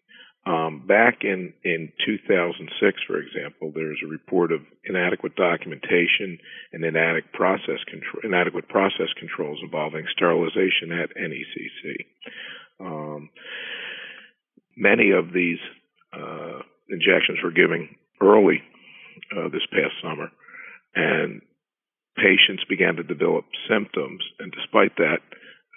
Um, 0.44 0.84
back 0.88 1.18
in, 1.22 1.52
in 1.62 1.92
2006, 2.04 2.98
for 3.06 3.18
example, 3.20 3.70
there's 3.72 4.00
a 4.04 4.08
report 4.08 4.50
of 4.50 4.60
inadequate 4.84 5.36
documentation 5.36 6.38
and 6.72 6.84
inadequate 6.84 7.32
process, 7.32 7.78
inadequate 8.24 8.68
process 8.68 9.06
controls 9.18 9.60
involving 9.62 10.04
sterilization 10.10 10.90
at 10.90 11.10
NECC. 11.16 12.06
Um, 12.80 13.30
many 14.76 15.12
of 15.12 15.32
these 15.32 15.58
uh, 16.12 16.62
injections 16.88 17.38
were 17.44 17.52
given 17.52 17.94
early 18.20 18.62
uh, 19.36 19.48
this 19.48 19.66
past 19.70 19.94
summer, 20.02 20.28
and 20.96 21.40
patients 22.16 22.64
began 22.68 22.96
to 22.96 23.04
develop 23.04 23.44
symptoms, 23.68 24.22
and 24.40 24.52
despite 24.52 24.96
that, 24.96 25.18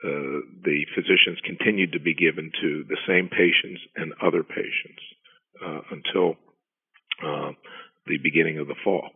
uh, 0.05 0.45
the 0.63 0.85
physicians 0.95 1.39
continued 1.43 1.93
to 1.93 1.99
be 1.99 2.13
given 2.13 2.51
to 2.61 2.85
the 2.87 2.97
same 3.07 3.27
patients 3.29 3.81
and 3.95 4.13
other 4.21 4.43
patients 4.43 5.01
uh, 5.65 5.81
until 5.91 6.35
uh, 7.25 7.51
the 8.05 8.17
beginning 8.21 8.59
of 8.59 8.67
the 8.67 8.75
fall. 8.83 9.09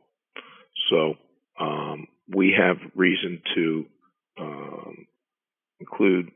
So 0.90 1.14
um, 1.60 2.08
we 2.28 2.56
have 2.58 2.78
reason 2.96 3.42
to 3.56 3.86
um, 4.40 5.08
include 5.80 6.32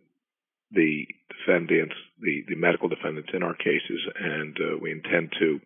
the 0.71 1.05
defendants, 1.29 1.95
the, 2.19 2.43
the 2.47 2.55
medical 2.55 2.89
defendants 2.89 3.29
in 3.33 3.43
our 3.43 3.55
cases, 3.55 4.01
and 4.19 4.57
uh, 4.57 4.77
we 4.81 4.91
intend 4.91 5.31
to 5.39 5.59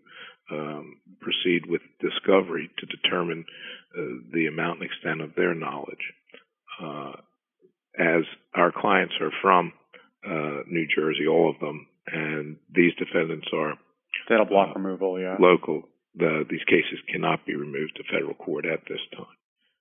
um, 0.52 0.98
proceed 1.20 1.66
with 1.68 1.82
discovery 2.00 2.70
to 2.78 2.86
determine 2.86 3.46
uh, 3.98 4.02
the 4.34 4.48
amount 4.48 4.82
and 4.82 4.90
extent 4.90 5.22
of 5.22 5.36
their 5.36 5.54
knowledge. 5.54 6.14
As 7.98 8.24
our 8.54 8.72
clients 8.72 9.16
are 9.22 9.32
from 9.42 9.74
uh, 10.26 10.64
New 10.68 10.88
Jersey, 10.94 11.28
all 11.28 11.50
of 11.50 11.60
them, 11.60 11.88
and 12.08 12.58
these 12.74 12.94
defendants 12.96 13.48
are 13.54 13.74
that'll 14.30 14.46
block 14.46 14.70
uh, 14.76 14.80
removal. 14.80 15.20
Yeah, 15.20 15.38
local. 15.40 15.84
The, 16.16 16.46
these 16.50 16.64
cases 16.68 17.00
cannot 17.12 17.46
be 17.46 17.56
removed 17.56 17.98
to 17.98 18.04
federal 18.12 18.34
court 18.34 18.66
at 18.66 18.82
this 18.90 19.00
time. 19.16 19.28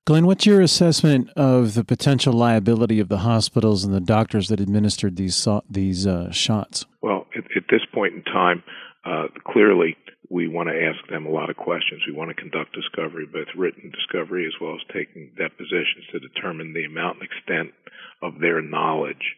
Glenn, 0.07 0.27
what's 0.27 0.47
your 0.47 0.61
assessment 0.61 1.31
of 1.35 1.75
the 1.75 1.83
potential 1.83 2.33
liability 2.33 3.01
of 3.01 3.09
the 3.09 3.19
hospitals 3.19 3.85
and 3.85 3.93
the 3.93 4.01
doctors 4.01 4.49
that 4.49 4.61
administered 4.61 5.17
these 5.17 5.49
these 5.69 6.07
uh, 6.07 6.31
shots? 6.31 6.87
Well, 7.03 7.27
it, 7.35 7.45
at 7.57 7.65
this 7.71 7.81
point 7.93 8.15
in 8.15 8.23
time, 8.23 8.63
uh, 9.07 9.29
clearly 9.47 9.97
we 10.29 10.49
want 10.49 10.69
to 10.69 10.75
ask 10.75 11.09
them 11.09 11.27
a 11.27 11.31
lot 11.31 11.51
of 11.51 11.57
questions. 11.57 12.03
We 12.07 12.13
want 12.13 12.31
to 12.31 12.35
conduct 12.35 12.75
discovery, 12.75 13.27
both 13.27 13.47
written 13.57 13.91
discovery 13.91 14.47
as 14.47 14.61
well 14.61 14.75
as 14.75 14.81
taking 14.93 15.31
depositions 15.39 16.07
to 16.13 16.19
determine 16.19 16.73
the 16.73 16.85
amount 16.85 17.19
and 17.21 17.29
extent 17.31 17.73
of 18.23 18.41
their 18.41 18.61
knowledge 18.61 19.37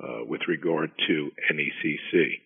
uh, 0.00 0.24
with 0.24 0.42
regard 0.46 0.92
to 1.08 1.30
NECC. 1.52 2.40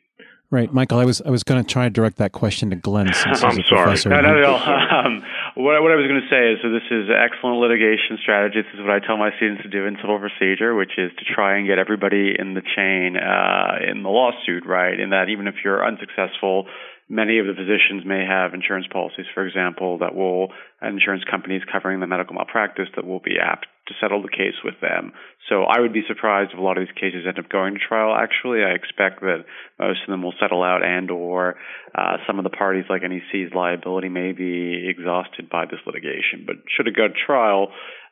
Right, 0.50 0.72
Michael. 0.72 0.98
I 0.98 1.06
was 1.06 1.22
I 1.22 1.30
was 1.30 1.44
going 1.44 1.64
to 1.64 1.70
try 1.70 1.84
to 1.84 1.90
direct 1.90 2.18
that 2.18 2.32
question 2.32 2.70
to 2.70 2.76
Glenn. 2.76 3.10
Since 3.12 3.42
I'm 3.42 3.58
sorry. 3.70 3.96
No, 4.04 4.20
not 4.20 4.36
at 4.36 4.44
all. 4.44 5.06
Um, 5.06 5.24
what, 5.54 5.82
what 5.82 5.92
I 5.92 5.96
was 5.96 6.08
going 6.08 6.22
to 6.22 6.32
say 6.32 6.52
is, 6.52 6.58
so 6.62 6.72
this 6.72 6.86
is 6.90 7.12
excellent 7.12 7.60
litigation 7.60 8.16
strategy. 8.22 8.62
This 8.62 8.72
is 8.72 8.80
what 8.80 8.90
I 8.90 9.00
tell 9.00 9.16
my 9.16 9.30
students 9.36 9.62
to 9.62 9.68
do 9.68 9.84
in 9.84 9.96
civil 10.00 10.18
procedure, 10.18 10.74
which 10.74 10.96
is 10.96 11.12
to 11.18 11.24
try 11.24 11.58
and 11.58 11.66
get 11.66 11.78
everybody 11.78 12.32
in 12.38 12.54
the 12.54 12.62
chain 12.62 13.16
uh, 13.16 13.80
in 13.84 14.02
the 14.02 14.08
lawsuit, 14.08 14.64
right? 14.64 14.98
In 14.98 15.10
that 15.10 15.28
even 15.28 15.46
if 15.46 15.56
you're 15.64 15.84
unsuccessful, 15.84 16.66
many 17.08 17.38
of 17.38 17.46
the 17.46 17.52
physicians 17.52 18.04
may 18.04 18.24
have 18.24 18.54
insurance 18.54 18.86
policies, 18.90 19.26
for 19.34 19.46
example, 19.46 19.98
that 19.98 20.14
will 20.14 20.48
insurance 20.80 21.24
companies 21.28 21.62
covering 21.70 22.00
the 22.00 22.06
medical 22.06 22.34
malpractice 22.34 22.88
that 22.96 23.06
will 23.06 23.20
be 23.20 23.36
apt 23.38 23.66
to 23.88 23.94
settle 24.00 24.22
the 24.22 24.28
case 24.28 24.54
with 24.64 24.74
them. 24.80 25.12
So 25.48 25.64
I 25.64 25.80
would 25.80 25.92
be 25.92 26.02
surprised 26.06 26.52
if 26.52 26.58
a 26.58 26.62
lot 26.62 26.78
of 26.78 26.86
these 26.86 26.94
cases 26.94 27.26
end 27.26 27.38
up 27.38 27.50
going 27.50 27.74
to 27.74 27.80
trial. 27.80 28.14
Actually, 28.14 28.62
I 28.62 28.74
expect 28.74 29.20
that 29.20 29.44
most 29.78 30.02
of 30.02 30.08
them 30.08 30.22
will 30.22 30.34
settle 30.40 30.62
out, 30.62 30.84
and 30.84 31.10
or 31.10 31.56
uh, 31.94 32.18
some 32.26 32.38
of 32.38 32.44
the 32.44 32.50
parties, 32.50 32.84
like 32.88 33.02
NEC's 33.02 33.52
liability, 33.54 34.08
may 34.08 34.32
be 34.32 34.86
exhausted 34.88 35.50
by 35.50 35.66
this 35.66 35.80
litigation. 35.86 36.46
But 36.46 36.56
should 36.76 36.86
it 36.86 36.96
go 36.96 37.08
to 37.08 37.14
trial? 37.26 37.68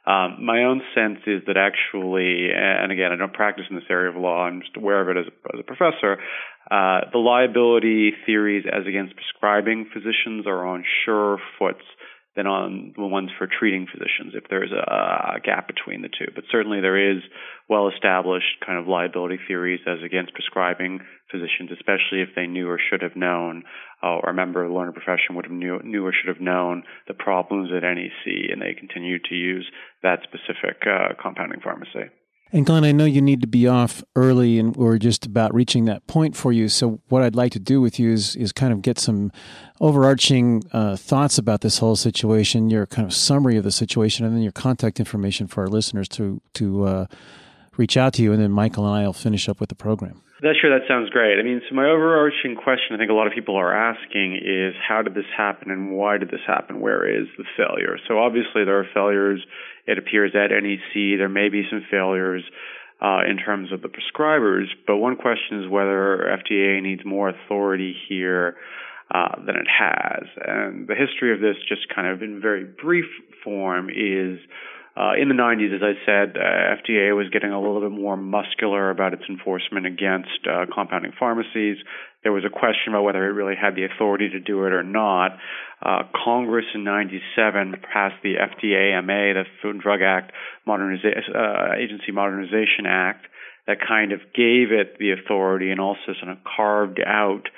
Um, 0.07 0.45
my 0.45 0.65
own 0.65 0.81
sense 0.95 1.21
is 1.27 1.43
that 1.47 1.57
actually, 1.57 2.49
and 2.51 2.91
again, 2.91 3.13
I 3.13 3.17
don't 3.17 3.33
practice 3.33 3.67
in 3.69 3.77
this 3.77 3.85
area 3.91 4.11
of 4.11 4.17
law. 4.17 4.45
I'm 4.45 4.63
just 4.63 4.77
aware 4.77 5.01
of 5.01 5.09
it 5.15 5.21
as 5.21 5.27
a, 5.27 5.55
as 5.55 5.61
a 5.61 5.63
professor. 5.63 6.19
Uh, 6.71 7.07
the 7.13 7.19
liability 7.19 8.13
theories 8.27 8.65
as 8.67 8.87
against 8.87 9.15
prescribing 9.15 9.89
physicians 9.93 10.47
are 10.47 10.67
on 10.67 10.85
sure 11.05 11.39
foots 11.59 11.85
than 12.37 12.47
on 12.47 12.93
the 12.97 13.07
ones 13.07 13.31
for 13.39 13.47
treating 13.47 13.87
physicians 13.91 14.35
if 14.35 14.45
there's 14.49 14.71
a, 14.71 15.37
a 15.37 15.41
gap 15.41 15.67
between 15.67 16.03
the 16.03 16.09
two. 16.09 16.31
But 16.35 16.45
certainly 16.51 16.81
there 16.81 17.13
is 17.13 17.23
well 17.69 17.89
established 17.89 18.63
kind 18.65 18.79
of 18.79 18.87
liability 18.87 19.39
theories 19.49 19.81
as 19.87 19.99
against 20.05 20.35
prescribing 20.35 21.01
physicians, 21.31 21.71
especially 21.73 22.23
if 22.23 22.31
they 22.37 22.47
knew 22.47 22.69
or 22.69 22.79
should 22.79 23.03
have 23.03 23.17
known, 23.17 23.65
uh, 24.03 24.23
or 24.23 24.31
a 24.31 24.35
member 24.35 24.63
of 24.63 24.71
the 24.71 24.77
learned 24.77 24.95
profession 24.95 25.35
would 25.35 25.45
have 25.45 25.55
knew, 25.55 25.81
knew 25.83 26.07
or 26.07 26.13
should 26.13 26.29
have 26.29 26.41
known 26.41 26.85
the 27.09 27.15
problems 27.15 27.71
at 27.75 27.83
NEC, 27.83 28.53
and 28.53 28.63
they 28.63 28.75
continue 28.75 29.19
to 29.19 29.35
use 29.35 29.69
that 30.03 30.21
specific 30.23 30.83
uh, 30.87 31.15
compounding 31.21 31.61
pharmacy. 31.61 32.11
And 32.53 32.67
Glenn, 32.67 32.83
I 32.83 32.91
know 32.91 33.05
you 33.05 33.23
need 33.23 33.41
to 33.43 33.47
be 33.47 33.69
off 33.69 34.03
early, 34.17 34.59
and 34.59 34.75
we're 34.75 34.99
just 34.99 35.25
about 35.25 35.55
reaching 35.55 35.85
that 35.85 36.05
point 36.09 36.35
for 36.35 36.53
you. 36.53 36.69
So, 36.69 37.01
what 37.09 37.23
I'd 37.23 37.37
like 37.37 37.53
to 37.53 37.61
do 37.61 37.81
with 37.81 38.01
you 38.01 38.13
is 38.13 38.35
is 38.35 38.51
kind 38.51 38.73
of 38.73 38.83
get 38.83 38.99
some 38.99 39.31
overarching 39.81 40.65
uh, 40.73 40.97
thoughts 40.97 41.39
about 41.39 41.61
this 41.61 41.79
whole 41.79 41.95
situation, 41.95 42.69
your 42.69 42.87
kind 42.87 43.07
of 43.07 43.15
summary 43.15 43.57
of 43.57 43.63
the 43.63 43.71
situation, 43.71 44.27
and 44.27 44.35
then 44.35 44.43
your 44.43 44.53
contact 44.53 44.99
information 44.99 45.47
for 45.47 45.63
our 45.63 45.69
listeners 45.69 46.09
to 46.09 46.41
to 46.55 46.85
uh, 46.85 47.07
reach 47.81 47.97
out 47.97 48.13
to 48.15 48.23
you. 48.23 48.33
And 48.33 48.41
then 48.41 48.53
Michael 48.53 48.87
and 48.87 49.03
I 49.03 49.07
will 49.07 49.15
finish 49.15 49.49
up 49.49 49.59
with 49.59 49.71
the 49.71 49.75
program. 49.75 50.21
That's 50.43 50.59
sure. 50.61 50.71
That 50.71 50.87
sounds 50.87 51.11
great. 51.11 51.39
I 51.39 51.43
mean, 51.43 51.61
so 51.69 51.75
my 51.75 51.85
overarching 51.85 52.57
question, 52.57 52.95
I 52.95 52.99
think 52.99 53.11
a 53.11 53.15
lot 53.15 53.27
of 53.27 53.33
people 53.33 53.57
are 53.57 53.75
asking, 53.75 54.37
is 54.37 54.75
how 54.87 55.03
did 55.03 55.15
this 55.15 55.29
happen 55.37 55.71
and 55.71 55.93
why 55.93 56.19
did 56.19 56.31
this 56.31 56.45
happen? 56.47 56.81
Where 56.81 57.09
is 57.09 57.27
the 57.37 57.45
failure? 57.57 57.97
So 58.07 58.19
obviously 58.19 58.65
there 58.65 58.79
are 58.79 58.87
failures. 58.95 59.41
It 59.87 59.99
appears 59.99 60.33
at 60.35 60.51
NEC 60.53 61.19
there 61.19 61.29
may 61.29 61.49
be 61.49 61.65
some 61.69 61.85
failures 61.91 62.45
uh, 63.03 63.21
in 63.29 63.39
terms 63.39 63.73
of 63.73 63.81
the 63.81 63.89
prescribers, 63.89 64.67
but 64.87 64.97
one 64.97 65.17
question 65.17 65.63
is 65.65 65.71
whether 65.71 66.29
FDA 66.39 66.83
needs 66.83 67.03
more 67.05 67.31
authority 67.31 67.97
here 68.09 68.57
uh, 69.11 69.37
than 69.45 69.57
it 69.57 69.67
has. 69.67 70.25
And 70.37 70.87
the 70.87 70.95
history 70.95 71.33
of 71.33 71.41
this, 71.41 71.57
just 71.69 71.89
kind 71.95 72.09
of 72.09 72.23
in 72.23 72.41
very 72.41 72.65
brief 72.65 73.07
form, 73.43 73.89
is 73.89 74.39
uh, 74.97 75.13
in 75.21 75.29
the 75.29 75.35
90s, 75.35 75.75
as 75.75 75.83
I 75.83 75.95
said, 76.05 76.37
uh, 76.37 76.75
FDA 76.83 77.15
was 77.17 77.29
getting 77.31 77.53
a 77.53 77.61
little 77.61 77.81
bit 77.81 77.93
more 77.93 78.17
muscular 78.17 78.91
about 78.91 79.15
its 79.15 79.23
enforcement 79.29 79.87
against 79.87 80.47
uh, 80.51 80.67
compounding 80.75 81.13
pharmacies. 81.19 81.77
There 82.23 82.33
was 82.33 82.45
a 82.45 82.51
question 82.51 82.93
about 82.93 83.05
whether 83.05 83.25
it 83.25 83.33
really 83.33 83.55
had 83.55 83.77
the 83.77 83.85
authority 83.85 84.29
to 84.31 84.41
do 84.41 84.67
it 84.67 84.73
or 84.73 84.83
not. 84.83 85.39
Uh, 85.81 86.03
Congress 86.25 86.67
in 86.75 86.85
97 86.85 87.77
passed 87.93 88.17
the 88.23 88.35
FDAMA, 88.35 89.35
the 89.35 89.45
Food 89.63 89.77
and 89.77 89.81
Drug 89.81 90.03
Act 90.03 90.33
Moderniza- 90.67 91.35
uh, 91.35 91.75
Agency 91.79 92.13
Modernization 92.13 92.85
Act, 92.87 93.27
that 93.67 93.79
kind 93.87 94.13
of 94.13 94.21
gave 94.35 94.73
it 94.73 94.99
the 94.99 95.13
authority 95.13 95.71
and 95.71 95.81
also 95.81 96.13
sort 96.21 96.33
of 96.33 96.39
carved 96.45 97.01
out 97.01 97.49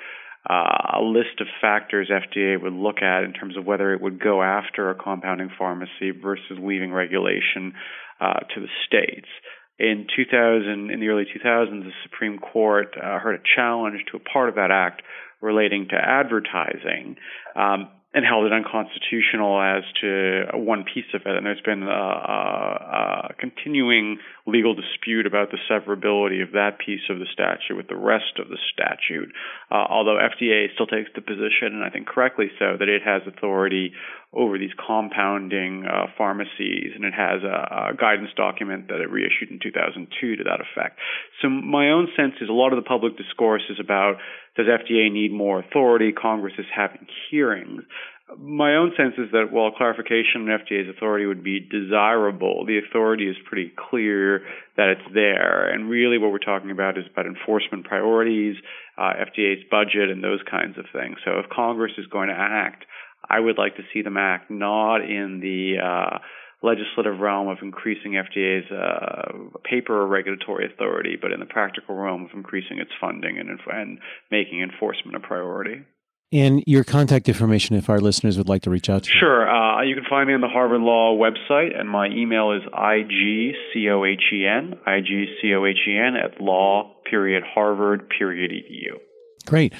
uh, 0.49 0.99
a 0.99 1.01
list 1.01 1.39
of 1.39 1.47
factors 1.61 2.09
FDA 2.11 2.61
would 2.61 2.73
look 2.73 3.01
at 3.01 3.23
in 3.23 3.33
terms 3.33 3.57
of 3.57 3.65
whether 3.65 3.93
it 3.93 4.01
would 4.01 4.19
go 4.19 4.41
after 4.41 4.89
a 4.89 4.95
compounding 4.95 5.49
pharmacy 5.57 6.11
versus 6.11 6.57
leaving 6.59 6.91
regulation 6.91 7.73
uh, 8.19 8.39
to 8.53 8.61
the 8.61 8.67
states. 8.85 9.27
In 9.79 10.05
2000, 10.15 10.91
in 10.91 10.99
the 10.99 11.07
early 11.07 11.25
2000s, 11.25 11.83
the 11.83 11.91
Supreme 12.03 12.39
Court 12.39 12.95
uh, 12.97 13.19
heard 13.19 13.35
a 13.35 13.43
challenge 13.55 14.03
to 14.11 14.17
a 14.17 14.19
part 14.19 14.49
of 14.49 14.55
that 14.55 14.69
act 14.69 15.01
relating 15.41 15.87
to 15.89 15.95
advertising. 15.95 17.15
Um, 17.55 17.89
and 18.13 18.23
held 18.23 18.45
it 18.45 18.53
unconstitutional 18.53 19.59
as 19.59 19.83
to 19.99 20.45
one 20.53 20.83
piece 20.83 21.09
of 21.15 21.21
it. 21.25 21.35
And 21.35 21.45
there's 21.45 21.61
been 21.61 21.81
a, 21.81 21.87
a, 21.89 23.29
a, 23.29 23.33
continuing 23.39 24.19
legal 24.45 24.75
dispute 24.75 25.25
about 25.25 25.49
the 25.49 25.57
severability 25.69 26.43
of 26.43 26.51
that 26.51 26.77
piece 26.77 27.01
of 27.09 27.17
the 27.17 27.25
statute 27.33 27.75
with 27.75 27.87
the 27.87 27.95
rest 27.95 28.37
of 28.37 28.49
the 28.49 28.57
statute. 28.71 29.33
Uh, 29.71 29.85
although 29.89 30.17
FDA 30.21 30.71
still 30.75 30.85
takes 30.85 31.09
the 31.15 31.21
position, 31.21 31.73
and 31.73 31.83
I 31.83 31.89
think 31.89 32.07
correctly 32.07 32.51
so, 32.59 32.77
that 32.77 32.87
it 32.87 33.01
has 33.03 33.23
authority 33.25 33.93
over 34.35 34.57
these 34.57 34.73
compounding 34.85 35.85
uh, 35.85 36.07
pharmacies, 36.17 36.91
and 36.95 37.05
it 37.05 37.13
has 37.13 37.43
a, 37.43 37.91
a, 37.91 37.95
guidance 37.95 38.31
document 38.35 38.87
that 38.87 38.99
it 38.99 39.09
reissued 39.09 39.51
in 39.51 39.59
2002 39.61 40.35
to 40.37 40.43
that 40.43 40.59
effect. 40.59 40.99
So 41.41 41.49
my 41.49 41.89
own 41.89 42.07
sense 42.17 42.33
is 42.41 42.49
a 42.49 42.53
lot 42.53 42.73
of 42.73 42.77
the 42.77 42.87
public 42.87 43.17
discourse 43.17 43.63
is 43.69 43.77
about 43.79 44.17
does 44.55 44.65
FDA 44.65 45.11
need 45.11 45.31
more 45.31 45.59
authority? 45.59 46.11
Congress 46.11 46.53
is 46.57 46.65
having 46.75 47.07
hearings. 47.29 47.83
My 48.39 48.75
own 48.75 48.93
sense 48.97 49.13
is 49.17 49.31
that 49.31 49.51
while 49.51 49.71
clarification 49.71 50.49
on 50.49 50.59
FDA's 50.59 50.89
authority 50.89 51.25
would 51.25 51.43
be 51.43 51.59
desirable, 51.59 52.65
the 52.65 52.79
authority 52.79 53.29
is 53.29 53.35
pretty 53.45 53.71
clear 53.77 54.41
that 54.77 54.89
it's 54.89 55.13
there. 55.13 55.69
And 55.69 55.89
really, 55.89 56.17
what 56.17 56.31
we're 56.31 56.39
talking 56.39 56.71
about 56.71 56.97
is 56.97 57.05
about 57.11 57.27
enforcement 57.27 57.85
priorities, 57.85 58.55
uh, 58.97 59.13
FDA's 59.29 59.63
budget, 59.69 60.09
and 60.09 60.23
those 60.23 60.39
kinds 60.49 60.77
of 60.79 60.85
things. 60.93 61.17
So, 61.25 61.37
if 61.39 61.49
Congress 61.49 61.91
is 61.97 62.07
going 62.07 62.29
to 62.29 62.35
act, 62.35 62.85
I 63.33 63.39
would 63.39 63.57
like 63.57 63.77
to 63.77 63.83
see 63.93 64.01
them 64.01 64.17
act 64.17 64.51
not 64.51 64.97
in 64.97 65.39
the 65.41 65.75
uh, 65.83 66.19
legislative 66.61 67.19
realm 67.19 67.47
of 67.47 67.59
increasing 67.61 68.13
FDA's 68.13 68.71
uh, 68.71 69.59
paper 69.69 70.05
regulatory 70.05 70.71
authority, 70.71 71.17
but 71.21 71.31
in 71.31 71.39
the 71.39 71.45
practical 71.45 71.95
realm 71.95 72.25
of 72.25 72.31
increasing 72.33 72.79
its 72.79 72.91
funding 73.01 73.39
and, 73.39 73.49
and 73.71 73.99
making 74.29 74.61
enforcement 74.61 75.15
a 75.15 75.19
priority. 75.19 75.81
And 76.31 76.63
your 76.65 76.83
contact 76.83 77.29
information 77.29 77.75
if 77.75 77.89
our 77.89 77.99
listeners 77.99 78.39
would 78.39 78.49
like 78.49 78.63
to 78.63 78.71
reach 78.71 78.89
out 78.89 79.03
to 79.03 79.13
you. 79.13 79.19
Sure. 79.19 79.47
Uh, 79.47 79.83
you 79.83 79.93
can 79.93 80.05
find 80.09 80.27
me 80.27 80.33
on 80.33 80.41
the 80.41 80.47
Harvard 80.47 80.81
Law 80.81 81.15
website, 81.15 81.79
and 81.79 81.87
my 81.87 82.07
email 82.07 82.53
is 82.53 82.63
igcohen, 82.73 83.53
igcohen 84.87 86.23
at 86.23 86.41
law 86.41 86.95
period 87.09 87.43
harvard 87.53 88.09
period 88.09 88.51
edu. 88.51 88.99
Great. 89.45 89.73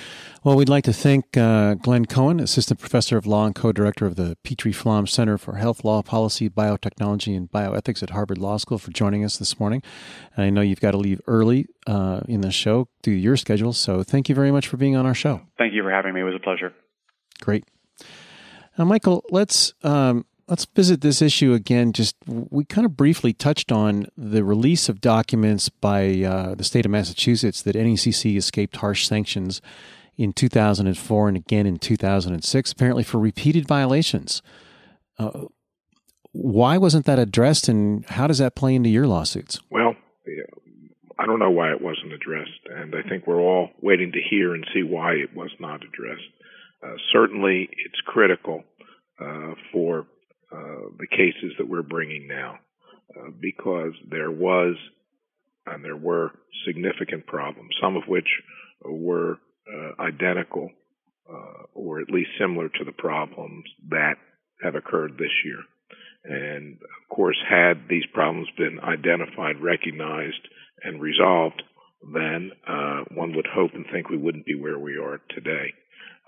Well, 0.43 0.57
we'd 0.57 0.67
like 0.67 0.83
to 0.83 0.93
thank 0.93 1.37
uh, 1.37 1.75
Glenn 1.75 2.05
Cohen, 2.05 2.41
Assistant 2.41 2.79
Professor 2.79 3.15
of 3.15 3.25
Law 3.25 3.45
and 3.45 3.55
Co 3.55 3.71
Director 3.71 4.05
of 4.05 4.17
the 4.17 4.37
Petrie 4.43 4.73
Flom 4.73 5.07
Center 5.07 5.37
for 5.37 5.55
Health 5.55 5.85
Law 5.85 6.01
Policy, 6.01 6.49
Biotechnology, 6.49 7.35
and 7.37 7.49
Bioethics 7.49 8.03
at 8.03 8.09
Harvard 8.09 8.37
Law 8.37 8.57
School 8.57 8.77
for 8.77 8.91
joining 8.91 9.23
us 9.23 9.37
this 9.37 9.57
morning. 9.59 9.81
I 10.35 10.49
know 10.49 10.59
you've 10.59 10.81
got 10.81 10.91
to 10.91 10.97
leave 10.97 11.21
early 11.27 11.67
uh, 11.87 12.21
in 12.27 12.41
the 12.41 12.51
show 12.51 12.89
due 13.01 13.13
to 13.13 13.19
your 13.19 13.37
schedule, 13.37 13.71
so 13.71 14.03
thank 14.03 14.27
you 14.27 14.35
very 14.35 14.51
much 14.51 14.67
for 14.67 14.75
being 14.75 14.97
on 14.97 15.05
our 15.05 15.13
show. 15.13 15.41
Thank 15.57 15.73
you 15.73 15.81
for 15.81 15.91
having 15.91 16.13
me. 16.13 16.21
It 16.21 16.25
was 16.25 16.35
a 16.35 16.43
pleasure. 16.43 16.73
Great. 17.39 17.63
Now, 18.77 18.83
Michael, 18.85 19.23
let's. 19.29 19.73
Um, 19.83 20.25
let's 20.47 20.65
visit 20.65 21.01
this 21.01 21.21
issue 21.21 21.53
again. 21.53 21.93
Just 21.93 22.15
we 22.27 22.65
kind 22.65 22.85
of 22.85 22.97
briefly 22.97 23.33
touched 23.33 23.71
on 23.71 24.07
the 24.17 24.43
release 24.43 24.89
of 24.89 25.01
documents 25.01 25.69
by 25.69 26.23
uh, 26.23 26.55
the 26.55 26.63
state 26.63 26.85
of 26.85 26.91
Massachusetts 26.91 27.61
that 27.61 27.75
NECC 27.75 28.37
escaped 28.37 28.77
harsh 28.77 29.07
sanctions 29.07 29.61
in 30.17 30.33
2004 30.33 31.27
and 31.27 31.37
again 31.37 31.65
in 31.65 31.77
2006, 31.77 32.71
apparently 32.71 33.03
for 33.03 33.19
repeated 33.19 33.67
violations. 33.67 34.41
Uh, 35.17 35.45
why 36.31 36.77
wasn't 36.77 37.05
that 37.05 37.19
addressed, 37.19 37.69
and 37.69 38.05
how 38.07 38.25
does 38.27 38.39
that 38.39 38.55
play 38.55 38.73
into 38.73 38.89
your 38.89 39.05
lawsuits? 39.07 39.59
Well, 39.69 39.95
I 41.19 41.25
don't 41.27 41.39
know 41.39 41.51
why 41.51 41.71
it 41.71 41.81
wasn't 41.81 42.11
addressed, 42.11 42.59
and 42.75 42.95
I 42.95 43.07
think 43.07 43.27
we're 43.27 43.39
all 43.39 43.69
waiting 43.81 44.11
to 44.11 44.19
hear 44.19 44.55
and 44.55 44.65
see 44.73 44.81
why 44.81 45.13
it 45.13 45.35
was 45.35 45.51
not 45.59 45.83
addressed. 45.83 46.27
Uh, 46.83 46.95
certainly, 47.11 47.69
it's 47.85 48.01
critical 48.05 48.63
uh, 49.19 49.53
for 49.71 50.07
uh, 50.53 50.89
the 50.99 51.07
cases 51.07 51.53
that 51.57 51.67
we're 51.67 51.81
bringing 51.81 52.27
now, 52.27 52.59
uh, 53.17 53.29
because 53.39 53.93
there 54.09 54.31
was 54.31 54.75
and 55.65 55.83
there 55.83 55.97
were 55.97 56.31
significant 56.67 57.25
problems, 57.25 57.69
some 57.81 57.95
of 57.95 58.03
which 58.07 58.27
were 58.83 59.37
uh, 59.67 60.01
identical 60.01 60.69
uh, 61.29 61.63
or 61.73 62.01
at 62.01 62.09
least 62.09 62.29
similar 62.39 62.69
to 62.69 62.83
the 62.85 62.91
problems 62.91 63.63
that 63.89 64.15
have 64.61 64.75
occurred 64.75 65.13
this 65.13 65.31
year. 65.45 65.59
And 66.25 66.73
of 66.75 67.15
course, 67.15 67.37
had 67.49 67.87
these 67.89 68.05
problems 68.13 68.47
been 68.57 68.79
identified, 68.79 69.61
recognized, 69.61 70.47
and 70.83 71.01
resolved, 71.01 71.63
then 72.13 72.51
uh, 72.67 73.03
one 73.13 73.35
would 73.35 73.47
hope 73.47 73.71
and 73.73 73.85
think 73.91 74.09
we 74.09 74.17
wouldn't 74.17 74.45
be 74.45 74.55
where 74.55 74.79
we 74.79 74.97
are 74.97 75.21
today. 75.29 75.73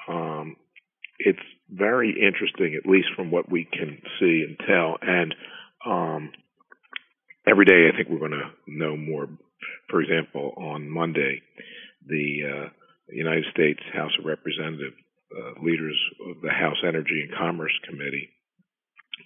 Um, 0.08 0.56
it's 1.20 1.40
very 1.70 2.12
interesting, 2.12 2.76
at 2.76 2.90
least 2.90 3.08
from 3.16 3.32
what 3.32 3.50
we 3.52 3.66
can 3.66 4.02
see 4.20 4.46
and 4.48 4.58
tell. 4.68 4.98
And 5.02 5.36
um, 5.86 6.32
every 7.48 7.66
day, 7.66 7.90
I 7.92 7.96
think 7.96 8.10
we're 8.10 8.20
going 8.20 8.32
to 8.32 8.52
know 8.68 8.96
more. 8.98 9.28
For 9.90 10.02
example, 10.02 10.54
on 10.58 10.90
Monday, 10.90 11.42
the 12.06 12.40
uh, 12.44 12.70
United 13.10 13.46
States 13.52 13.80
House 13.94 14.12
of 14.20 14.26
Representatives 14.26 14.96
uh, 15.36 15.62
leaders 15.64 16.00
of 16.30 16.42
the 16.42 16.50
House 16.50 16.78
Energy 16.88 17.26
and 17.28 17.38
Commerce 17.38 17.78
Committee 17.84 18.30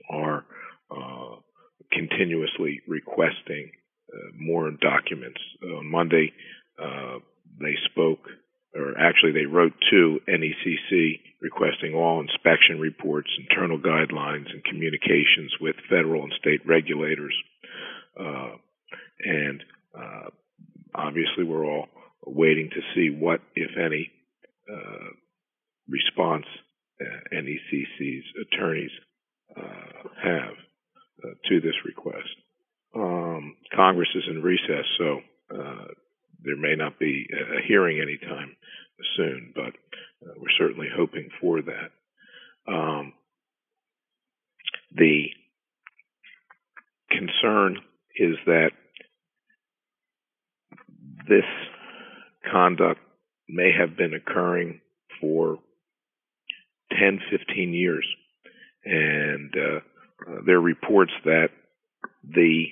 are 0.09 0.45
uh, 0.89 1.35
continuously 1.91 2.81
requesting 2.87 3.71
uh, 4.11 4.17
more 4.37 4.71
documents. 4.71 5.39
On 5.63 5.89
Monday, 5.91 6.33
uh, 6.81 7.19
they 7.59 7.75
spoke, 7.91 8.21
or 8.75 8.97
actually, 8.99 9.31
they 9.31 9.45
wrote 9.45 9.73
to 9.91 10.19
NECC 10.27 11.19
requesting 11.41 11.93
all 11.93 12.21
inspection 12.21 12.79
reports, 12.79 13.29
internal 13.39 13.79
guidelines, 13.79 14.51
and 14.51 14.63
communications 14.65 15.53
with 15.59 15.75
federal 15.89 16.23
and 16.23 16.33
state 16.39 16.61
regulators. 16.65 17.35
Uh, 18.19 18.51
and 19.23 19.63
uh, 19.97 20.29
obviously, 20.93 21.43
we're 21.43 21.65
all 21.65 21.87
waiting 22.25 22.69
to 22.69 22.81
see 22.93 23.09
what, 23.09 23.41
if 23.55 23.71
any, 23.77 24.11
uh, 24.71 25.09
response 25.87 26.45
uh, 27.01 27.35
NECC's 27.35 28.25
attorneys 28.41 28.91
uh, 29.57 30.09
have 30.21 30.53
uh, 31.23 31.29
to 31.47 31.59
this 31.61 31.75
request. 31.85 32.27
Um, 32.95 33.55
Congress 33.75 34.09
is 34.15 34.23
in 34.29 34.41
recess, 34.41 34.85
so 34.97 35.21
may 36.59 36.75
not 36.75 36.99
be 36.99 37.27
a 37.33 37.67
hearing 37.67 37.99
anytime 37.99 38.55
soon, 39.15 39.53
but 39.55 39.73
uh, 40.27 40.33
we're 40.37 40.57
certainly 40.57 40.87
hoping 40.95 41.29
for 41.41 41.61
that. 41.61 41.91
Um, 42.71 43.13
the 44.95 45.27
concern 47.09 47.77
is 48.15 48.35
that 48.45 48.71
this 51.27 51.45
conduct 52.51 52.99
may 53.47 53.71
have 53.77 53.97
been 53.97 54.13
occurring 54.13 54.81
for 55.21 55.59
10, 56.91 57.19
15 57.29 57.73
years. 57.73 58.05
And 58.85 59.53
uh, 59.55 60.31
uh, 60.31 60.41
there 60.45 60.57
are 60.57 60.61
reports 60.61 61.11
that 61.25 61.49
the 62.23 62.65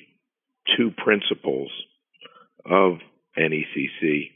two 0.76 0.91
principals 0.97 1.71
of 2.65 2.97
NECC 3.38 4.32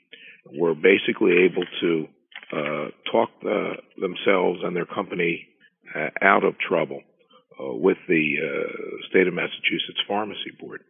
were 0.53 0.75
basically 0.75 1.45
able 1.45 1.65
to 1.81 2.07
uh, 2.51 2.87
talk 3.11 3.29
uh, 3.45 3.75
themselves 3.99 4.59
and 4.63 4.75
their 4.75 4.85
company 4.85 5.47
uh, 5.95 6.09
out 6.21 6.43
of 6.43 6.55
trouble 6.59 7.01
uh, 7.59 7.73
with 7.73 7.97
the 8.07 8.35
state 9.09 9.27
of 9.27 9.33
Massachusetts 9.33 10.01
Pharmacy 10.07 10.51
Board. 10.59 10.81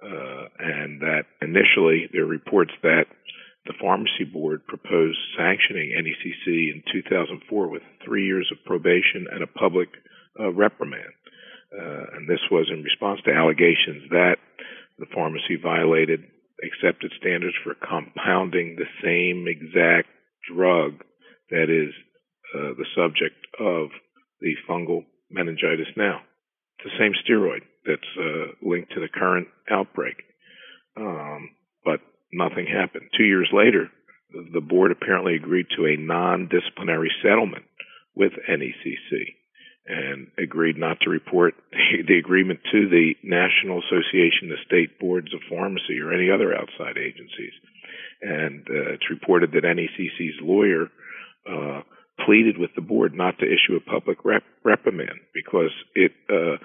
and 0.00 1.00
that 1.00 1.24
initially 1.42 2.08
there 2.12 2.22
are 2.22 2.26
reports 2.26 2.72
that 2.82 3.06
the 3.66 3.74
Pharmacy 3.80 4.24
Board 4.24 4.66
proposed 4.66 5.18
sanctioning 5.36 5.92
NECC 5.92 6.72
in 6.72 6.82
2004 6.90 7.68
with 7.68 7.82
three 8.04 8.24
years 8.26 8.48
of 8.50 8.64
probation 8.64 9.26
and 9.30 9.42
a 9.42 9.46
public 9.46 9.90
uh, 10.40 10.50
reprimand. 10.50 11.12
Uh, 11.70 12.16
and 12.16 12.28
this 12.28 12.40
was 12.50 12.70
in 12.72 12.82
response 12.82 13.20
to 13.24 13.32
allegations 13.32 14.08
that 14.10 14.36
the 14.98 15.06
pharmacy 15.14 15.60
violated 15.62 16.24
accepted 16.62 17.12
standards 17.20 17.54
for 17.62 17.74
compounding 17.74 18.76
the 18.76 18.88
same 19.02 19.46
exact 19.46 20.08
drug 20.52 21.04
that 21.50 21.70
is 21.70 21.92
uh, 22.54 22.74
the 22.76 22.86
subject 22.96 23.36
of 23.60 23.88
the 24.40 24.54
fungal 24.68 25.04
meningitis 25.30 25.88
now. 25.96 26.20
It's 26.78 26.90
the 26.90 26.98
same 26.98 27.12
steroid 27.24 27.62
that's 27.86 28.12
uh, 28.18 28.52
linked 28.62 28.92
to 28.92 29.00
the 29.00 29.08
current 29.08 29.48
outbreak. 29.70 30.16
Um, 30.96 31.50
but 31.84 32.00
nothing 32.32 32.66
happened. 32.66 33.10
Two 33.16 33.24
years 33.24 33.48
later, 33.52 33.90
the 34.52 34.60
board 34.60 34.92
apparently 34.92 35.36
agreed 35.36 35.66
to 35.76 35.86
a 35.86 35.96
non 35.96 36.48
disciplinary 36.48 37.10
settlement 37.22 37.64
with 38.14 38.32
NECC 38.48 39.37
and 39.88 40.28
agreed 40.38 40.76
not 40.76 40.98
to 41.00 41.10
report 41.10 41.54
the 42.06 42.18
agreement 42.18 42.60
to 42.70 42.88
the 42.88 43.14
National 43.24 43.80
Association 43.80 44.52
of 44.52 44.58
State 44.66 45.00
Boards 45.00 45.32
of 45.34 45.40
Pharmacy 45.48 45.98
or 46.00 46.12
any 46.12 46.30
other 46.30 46.54
outside 46.54 46.98
agencies. 46.98 47.56
And 48.20 48.66
uh, 48.68 48.92
it's 48.92 49.10
reported 49.10 49.52
that 49.52 49.64
NECC's 49.64 50.40
lawyer 50.42 50.88
uh, 51.48 51.80
pleaded 52.26 52.58
with 52.58 52.70
the 52.74 52.82
board 52.82 53.14
not 53.14 53.38
to 53.38 53.46
issue 53.46 53.76
a 53.76 53.90
public 53.90 54.24
rep- 54.24 54.42
reprimand 54.64 55.20
because 55.32 55.70
it 55.94 56.12
uh, 56.30 56.54
uh 56.54 56.58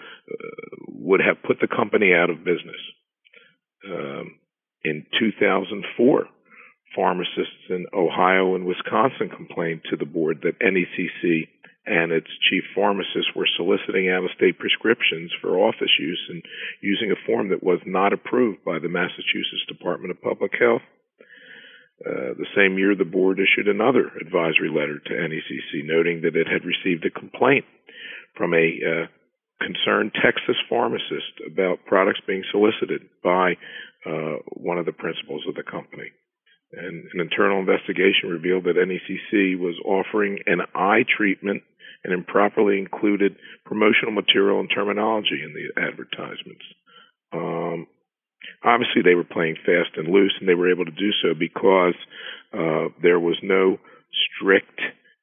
would 0.87 1.21
have 1.21 1.37
put 1.45 1.59
the 1.61 1.67
company 1.67 2.11
out 2.13 2.29
of 2.29 2.43
business. 2.43 2.81
Um, 3.85 4.39
in 4.83 5.05
2004, 5.19 6.25
pharmacists 6.95 7.69
in 7.69 7.85
Ohio 7.93 8.55
and 8.55 8.65
Wisconsin 8.65 9.29
complained 9.29 9.81
to 9.89 9.97
the 9.97 10.05
board 10.05 10.43
that 10.43 10.59
NECC 10.59 11.47
and 11.85 12.11
its 12.11 12.29
chief 12.49 12.63
pharmacists 12.73 13.35
were 13.35 13.47
soliciting 13.57 14.09
out 14.09 14.23
of 14.23 14.31
state 14.35 14.57
prescriptions 14.57 15.31
for 15.41 15.59
office 15.59 15.91
use 15.99 16.21
and 16.29 16.41
using 16.81 17.11
a 17.11 17.25
form 17.27 17.49
that 17.49 17.63
was 17.63 17.79
not 17.85 18.13
approved 18.13 18.63
by 18.63 18.79
the 18.79 18.89
Massachusetts 18.89 19.67
Department 19.67 20.11
of 20.11 20.21
Public 20.21 20.51
Health. 20.57 20.81
Uh, 22.03 22.35
the 22.39 22.47
same 22.55 22.77
year, 22.77 22.95
the 22.95 23.05
board 23.05 23.39
issued 23.39 23.67
another 23.67 24.11
advisory 24.19 24.69
letter 24.69 24.99
to 24.99 25.13
NECC 25.13 25.83
noting 25.83 26.21
that 26.21 26.35
it 26.35 26.47
had 26.47 26.65
received 26.65 27.05
a 27.05 27.19
complaint 27.19 27.65
from 28.35 28.53
a 28.53 28.79
uh, 28.83 29.05
concerned 29.61 30.11
Texas 30.23 30.57
pharmacist 30.69 31.39
about 31.47 31.85
products 31.85 32.19
being 32.27 32.43
solicited 32.51 33.07
by 33.23 33.53
uh, 34.05 34.35
one 34.55 34.77
of 34.77 34.85
the 34.85 34.91
principals 34.91 35.43
of 35.47 35.55
the 35.55 35.63
company. 35.63 36.11
And 36.75 37.05
an 37.13 37.19
internal 37.19 37.59
investigation 37.59 38.29
revealed 38.29 38.63
that 38.65 38.75
NECC 38.75 39.57
was 39.59 39.75
offering 39.85 40.39
an 40.45 40.61
eye 40.73 41.05
treatment 41.05 41.63
and 42.03 42.13
improperly 42.13 42.79
included 42.79 43.35
promotional 43.65 44.11
material 44.11 44.59
and 44.59 44.69
terminology 44.73 45.41
in 45.43 45.53
the 45.53 45.81
advertisements. 45.81 46.65
Um, 47.31 47.87
obviously, 48.63 49.01
they 49.03 49.15
were 49.15 49.23
playing 49.23 49.55
fast 49.65 49.95
and 49.95 50.07
loose, 50.07 50.33
and 50.39 50.49
they 50.49 50.55
were 50.55 50.71
able 50.71 50.85
to 50.85 50.91
do 50.91 51.11
so 51.21 51.33
because 51.37 51.95
uh, 52.53 52.89
there 53.01 53.19
was 53.19 53.37
no 53.41 53.77
strict 54.35 54.79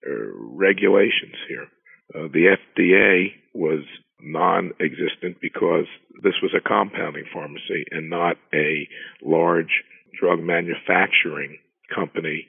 uh, 0.07 0.11
regulations 0.37 1.37
here. 1.49 1.67
Uh, 2.15 2.29
the 2.33 2.57
FDA 2.57 3.33
was 3.55 3.85
non 4.23 4.73
existent 4.81 5.37
because 5.41 5.87
this 6.23 6.35
was 6.43 6.53
a 6.57 6.67
compounding 6.67 7.25
pharmacy 7.33 7.85
and 7.91 8.11
not 8.11 8.37
a 8.53 8.89
large 9.23 9.85
drug 10.19 10.41
manufacturing 10.41 11.59
company, 11.95 12.47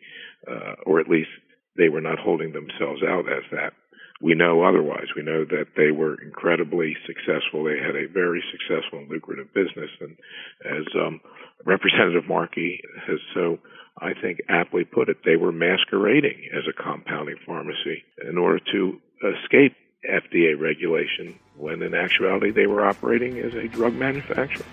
uh, 0.49 0.75
or 0.85 0.99
at 0.99 1.09
least 1.09 1.29
they 1.77 1.89
were 1.89 2.01
not 2.01 2.19
holding 2.19 2.53
themselves 2.53 3.01
out 3.03 3.25
as 3.31 3.43
that. 3.51 3.73
We 4.21 4.35
know 4.35 4.63
otherwise. 4.63 5.07
We 5.15 5.23
know 5.23 5.45
that 5.45 5.73
they 5.75 5.89
were 5.89 6.21
incredibly 6.21 6.95
successful. 7.07 7.63
They 7.63 7.79
had 7.79 7.95
a 7.95 8.07
very 8.07 8.43
successful 8.51 8.99
and 8.99 9.09
lucrative 9.09 9.51
business. 9.53 9.89
And 9.99 10.15
as 10.63 10.85
um, 10.95 11.21
Representative 11.65 12.27
Markey 12.27 12.81
has 13.07 13.17
so, 13.33 13.57
I 13.97 14.13
think, 14.13 14.41
aptly 14.47 14.83
put 14.83 15.09
it, 15.09 15.17
they 15.25 15.37
were 15.37 15.51
masquerading 15.51 16.49
as 16.53 16.63
a 16.69 16.83
compounding 16.83 17.37
pharmacy 17.47 18.03
in 18.27 18.37
order 18.37 18.59
to 18.71 19.01
escape 19.23 19.75
FDA 20.07 20.59
regulation 20.59 21.37
when 21.57 21.81
in 21.81 21.93
actuality 21.93 22.51
they 22.51 22.67
were 22.67 22.85
operating 22.85 23.39
as 23.39 23.53
a 23.53 23.67
drug 23.67 23.93
manufacturer. 23.93 24.65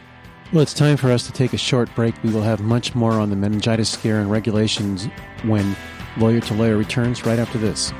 Well, 0.50 0.62
it's 0.62 0.72
time 0.72 0.96
for 0.96 1.12
us 1.12 1.26
to 1.26 1.32
take 1.32 1.52
a 1.52 1.58
short 1.58 1.94
break. 1.94 2.14
We 2.22 2.32
will 2.32 2.40
have 2.40 2.60
much 2.60 2.94
more 2.94 3.12
on 3.12 3.28
the 3.28 3.36
meningitis 3.36 3.90
scare 3.90 4.18
and 4.18 4.30
regulations 4.30 5.04
when 5.42 5.76
Lawyer 6.16 6.40
to 6.40 6.54
Lawyer 6.54 6.78
returns 6.78 7.26
right 7.26 7.38
after 7.38 7.58
this. 7.58 7.92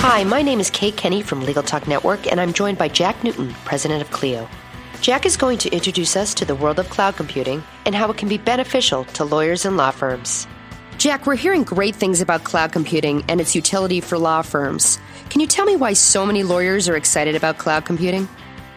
Hi, 0.00 0.24
my 0.24 0.40
name 0.40 0.58
is 0.58 0.70
Kate 0.70 0.96
Kenny 0.96 1.20
from 1.20 1.42
Legal 1.44 1.62
Talk 1.62 1.86
Network, 1.86 2.26
and 2.26 2.40
I'm 2.40 2.54
joined 2.54 2.78
by 2.78 2.88
Jack 2.88 3.22
Newton, 3.22 3.52
president 3.66 4.00
of 4.00 4.10
Clio. 4.10 4.48
Jack 5.02 5.26
is 5.26 5.36
going 5.36 5.58
to 5.58 5.70
introduce 5.74 6.16
us 6.16 6.32
to 6.32 6.46
the 6.46 6.54
world 6.54 6.78
of 6.78 6.88
cloud 6.88 7.16
computing 7.16 7.62
and 7.84 7.94
how 7.94 8.10
it 8.10 8.16
can 8.16 8.30
be 8.30 8.38
beneficial 8.38 9.04
to 9.04 9.24
lawyers 9.24 9.66
and 9.66 9.76
law 9.76 9.90
firms. 9.90 10.46
Jack, 11.06 11.24
we're 11.24 11.36
hearing 11.36 11.62
great 11.62 11.94
things 11.94 12.20
about 12.20 12.42
cloud 12.42 12.72
computing 12.72 13.22
and 13.28 13.40
its 13.40 13.54
utility 13.54 14.00
for 14.00 14.18
law 14.18 14.42
firms. 14.42 14.98
Can 15.30 15.40
you 15.40 15.46
tell 15.46 15.64
me 15.64 15.76
why 15.76 15.92
so 15.92 16.26
many 16.26 16.42
lawyers 16.42 16.88
are 16.88 16.96
excited 16.96 17.36
about 17.36 17.58
cloud 17.58 17.84
computing? 17.84 18.28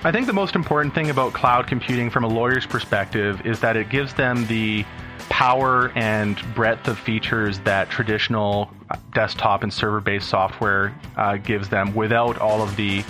I 0.03 0.11
think 0.11 0.27
the 0.27 0.33
most 0.33 0.53
important 0.53 0.93
thing 0.93 1.09
about 1.09 1.33
cloud 1.33 1.65
computing 1.65 2.11
from 2.11 2.23
a 2.23 2.27
lawyer's 2.27 2.67
perspective 2.67 3.43
is 3.47 3.61
that 3.61 3.75
it 3.75 3.89
gives 3.89 4.13
them 4.13 4.45
the 4.45 4.85
power 5.29 5.91
and 5.95 6.39
breadth 6.53 6.87
of 6.87 6.99
features 6.99 7.57
that 7.61 7.89
traditional 7.89 8.69
desktop 9.11 9.63
and 9.63 9.73
server 9.73 9.99
based 9.99 10.29
software 10.29 10.93
uh, 11.17 11.37
gives 11.37 11.67
them 11.69 11.95
without 11.95 12.37
all 12.37 12.61
of 12.61 12.75
the 12.75 13.03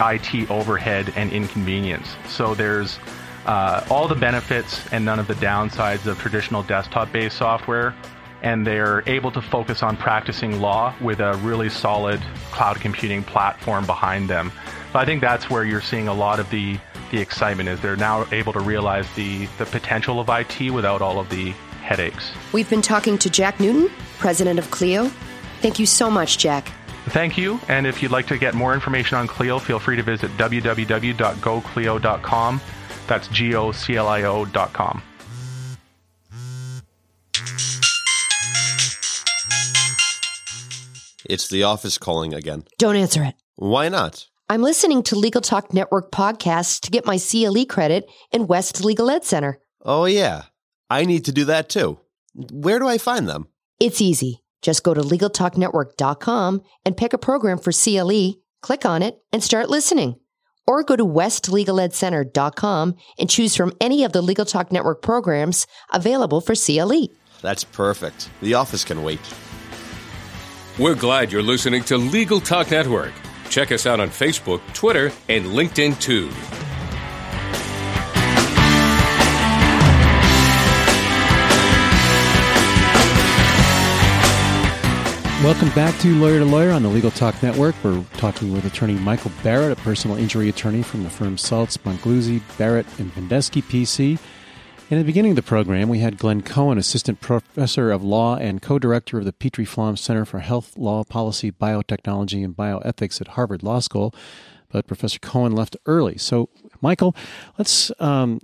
IT 0.00 0.48
overhead 0.48 1.12
and 1.16 1.32
inconvenience. 1.32 2.06
So 2.28 2.54
there's 2.54 3.00
uh, 3.46 3.84
all 3.90 4.06
the 4.06 4.14
benefits 4.14 4.80
and 4.92 5.04
none 5.04 5.18
of 5.18 5.26
the 5.26 5.34
downsides 5.34 6.06
of 6.06 6.20
traditional 6.20 6.62
desktop 6.62 7.10
based 7.10 7.36
software. 7.36 7.96
And 8.44 8.64
they're 8.64 9.02
able 9.08 9.32
to 9.32 9.42
focus 9.42 9.82
on 9.82 9.96
practicing 9.96 10.60
law 10.60 10.94
with 11.00 11.18
a 11.18 11.34
really 11.38 11.68
solid 11.68 12.20
cloud 12.52 12.76
computing 12.76 13.24
platform 13.24 13.86
behind 13.86 14.30
them. 14.30 14.52
So 14.92 15.00
I 15.00 15.04
think 15.04 15.20
that's 15.20 15.50
where 15.50 15.64
you're 15.64 15.80
seeing 15.80 16.06
a 16.06 16.14
lot 16.14 16.38
of 16.38 16.48
the 16.50 16.78
the 17.10 17.20
excitement 17.20 17.68
is 17.68 17.80
they're 17.80 17.96
now 17.96 18.24
able 18.32 18.52
to 18.52 18.60
realize 18.60 19.06
the, 19.14 19.46
the 19.58 19.66
potential 19.66 20.18
of 20.20 20.28
IT 20.28 20.70
without 20.70 21.00
all 21.00 21.20
of 21.20 21.30
the 21.30 21.50
headaches. 21.82 22.32
We've 22.52 22.68
been 22.68 22.82
talking 22.82 23.16
to 23.18 23.30
Jack 23.30 23.60
Newton, 23.60 23.88
president 24.18 24.58
of 24.58 24.68
Clio. 24.70 25.06
Thank 25.60 25.78
you 25.78 25.86
so 25.86 26.10
much, 26.10 26.36
Jack. 26.38 26.72
Thank 27.06 27.38
you. 27.38 27.60
And 27.68 27.86
if 27.86 28.02
you'd 28.02 28.10
like 28.10 28.26
to 28.28 28.38
get 28.38 28.54
more 28.54 28.72
information 28.74 29.18
on 29.18 29.28
Clio, 29.28 29.58
feel 29.58 29.78
free 29.78 29.96
to 29.96 30.02
visit 30.02 30.30
www.goclio.com. 30.36 32.60
That's 33.06 33.28
G 33.28 33.54
O 33.54 33.72
C 33.72 33.96
L 33.96 34.08
I 34.08 34.22
O.com. 34.22 35.02
It's 41.28 41.48
the 41.48 41.62
office 41.62 41.98
calling 41.98 42.34
again. 42.34 42.64
Don't 42.78 42.96
answer 42.96 43.22
it. 43.24 43.34
Why 43.56 43.88
not? 43.88 44.26
I'm 44.48 44.62
listening 44.62 45.02
to 45.04 45.16
Legal 45.16 45.40
Talk 45.40 45.72
Network 45.72 46.10
podcasts 46.10 46.78
to 46.80 46.90
get 46.90 47.06
my 47.06 47.18
CLE 47.18 47.64
credit 47.66 48.04
in 48.30 48.46
West 48.46 48.84
Legal 48.84 49.10
Ed 49.10 49.24
Center. 49.24 49.58
Oh, 49.82 50.04
yeah. 50.04 50.42
I 50.90 51.04
need 51.04 51.24
to 51.24 51.32
do 51.32 51.46
that 51.46 51.68
too. 51.70 51.98
Where 52.34 52.78
do 52.78 52.86
I 52.86 52.98
find 52.98 53.26
them? 53.28 53.48
It's 53.80 54.00
easy. 54.02 54.42
Just 54.60 54.82
go 54.82 54.92
to 54.92 55.00
LegalTalkNetwork.com 55.00 56.62
and 56.84 56.96
pick 56.96 57.12
a 57.12 57.18
program 57.18 57.58
for 57.58 57.72
CLE, 57.72 58.34
click 58.60 58.84
on 58.84 59.02
it, 59.02 59.18
and 59.32 59.42
start 59.42 59.70
listening. 59.70 60.16
Or 60.66 60.82
go 60.82 60.96
to 60.96 61.04
WestLegalEdCenter.com 61.04 62.96
and 63.18 63.30
choose 63.30 63.54
from 63.56 63.72
any 63.80 64.04
of 64.04 64.12
the 64.12 64.22
Legal 64.22 64.46
Talk 64.46 64.72
Network 64.72 65.02
programs 65.02 65.66
available 65.92 66.40
for 66.40 66.54
CLE. 66.54 67.08
That's 67.42 67.64
perfect. 67.64 68.30
The 68.40 68.54
office 68.54 68.84
can 68.84 69.02
wait. 69.02 69.20
We're 70.76 70.96
glad 70.96 71.30
you're 71.30 71.40
listening 71.40 71.84
to 71.84 71.96
Legal 71.96 72.40
Talk 72.40 72.72
Network. 72.72 73.12
Check 73.48 73.70
us 73.70 73.86
out 73.86 74.00
on 74.00 74.08
Facebook, 74.08 74.60
Twitter, 74.74 75.12
and 75.28 75.44
LinkedIn 75.44 76.00
too. 76.00 76.28
Welcome 85.44 85.68
back 85.76 85.96
to 86.00 86.12
Lawyer 86.16 86.40
to 86.40 86.44
Lawyer 86.44 86.72
on 86.72 86.82
the 86.82 86.88
Legal 86.88 87.12
Talk 87.12 87.40
Network. 87.40 87.76
We're 87.84 88.02
talking 88.14 88.52
with 88.52 88.64
attorney 88.64 88.94
Michael 88.94 89.30
Barrett, 89.44 89.78
a 89.78 89.80
personal 89.82 90.16
injury 90.16 90.48
attorney 90.48 90.82
from 90.82 91.04
the 91.04 91.10
firm 91.10 91.36
Saltz, 91.36 91.78
Mongeluzzi, 91.78 92.42
Barrett, 92.58 92.86
and 92.98 93.12
Bendesky 93.14 93.62
PC. 93.62 94.18
In 94.90 94.98
the 94.98 95.04
beginning 95.04 95.32
of 95.32 95.36
the 95.36 95.42
program, 95.42 95.88
we 95.88 96.00
had 96.00 96.18
Glenn 96.18 96.42
Cohen, 96.42 96.76
Assistant 96.76 97.18
Professor 97.18 97.90
of 97.90 98.04
Law 98.04 98.36
and 98.36 98.60
Co 98.60 98.78
Director 98.78 99.18
of 99.18 99.24
the 99.24 99.32
Petrie 99.32 99.64
Flom 99.64 99.96
Center 99.96 100.26
for 100.26 100.40
Health, 100.40 100.76
Law, 100.76 101.04
Policy, 101.04 101.50
Biotechnology, 101.50 102.44
and 102.44 102.54
Bioethics 102.54 103.18
at 103.20 103.28
Harvard 103.28 103.62
Law 103.62 103.80
School. 103.80 104.14
But 104.68 104.86
Professor 104.86 105.18
Cohen 105.18 105.52
left 105.52 105.74
early. 105.86 106.18
So, 106.18 106.50
Michael, 106.82 107.16
let's 107.58 107.90
um, 107.98 108.40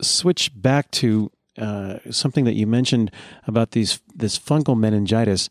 switch 0.00 0.52
back 0.54 0.92
to 0.92 1.32
uh, 1.58 1.98
something 2.08 2.44
that 2.44 2.54
you 2.54 2.68
mentioned 2.68 3.10
about 3.46 3.72
these 3.72 4.00
this 4.14 4.38
fungal 4.38 4.78
meningitis 4.78 5.48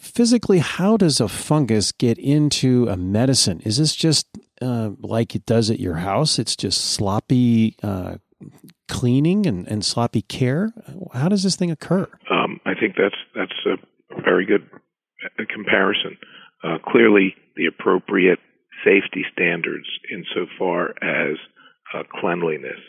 physically, 0.00 0.58
how 0.58 0.96
does 0.96 1.20
a 1.20 1.28
fungus 1.28 1.92
get 1.92 2.18
into 2.18 2.88
a 2.88 2.96
medicine? 2.96 3.60
Is 3.64 3.76
this 3.76 3.94
just 3.94 4.26
uh, 4.60 4.90
like 5.00 5.34
it 5.34 5.46
does 5.46 5.70
at 5.70 5.80
your 5.80 5.96
house? 5.96 6.38
It's 6.38 6.56
just 6.56 6.80
sloppy 6.80 7.76
uh, 7.82 8.16
cleaning 8.88 9.46
and, 9.46 9.66
and 9.68 9.84
sloppy 9.84 10.22
care. 10.22 10.70
How 11.12 11.28
does 11.28 11.42
this 11.42 11.56
thing 11.56 11.70
occur? 11.70 12.08
Um, 12.30 12.60
I 12.64 12.74
think 12.78 12.94
that's 12.96 13.16
that's 13.34 13.66
a 13.66 14.20
very 14.22 14.46
good 14.46 14.68
uh, 14.72 15.44
comparison. 15.52 16.16
Uh, 16.62 16.78
clearly, 16.86 17.34
the 17.56 17.66
appropriate 17.66 18.38
safety 18.84 19.24
standards 19.32 19.86
insofar 20.12 20.90
as 21.02 21.36
uh, 21.94 22.02
cleanliness 22.20 22.80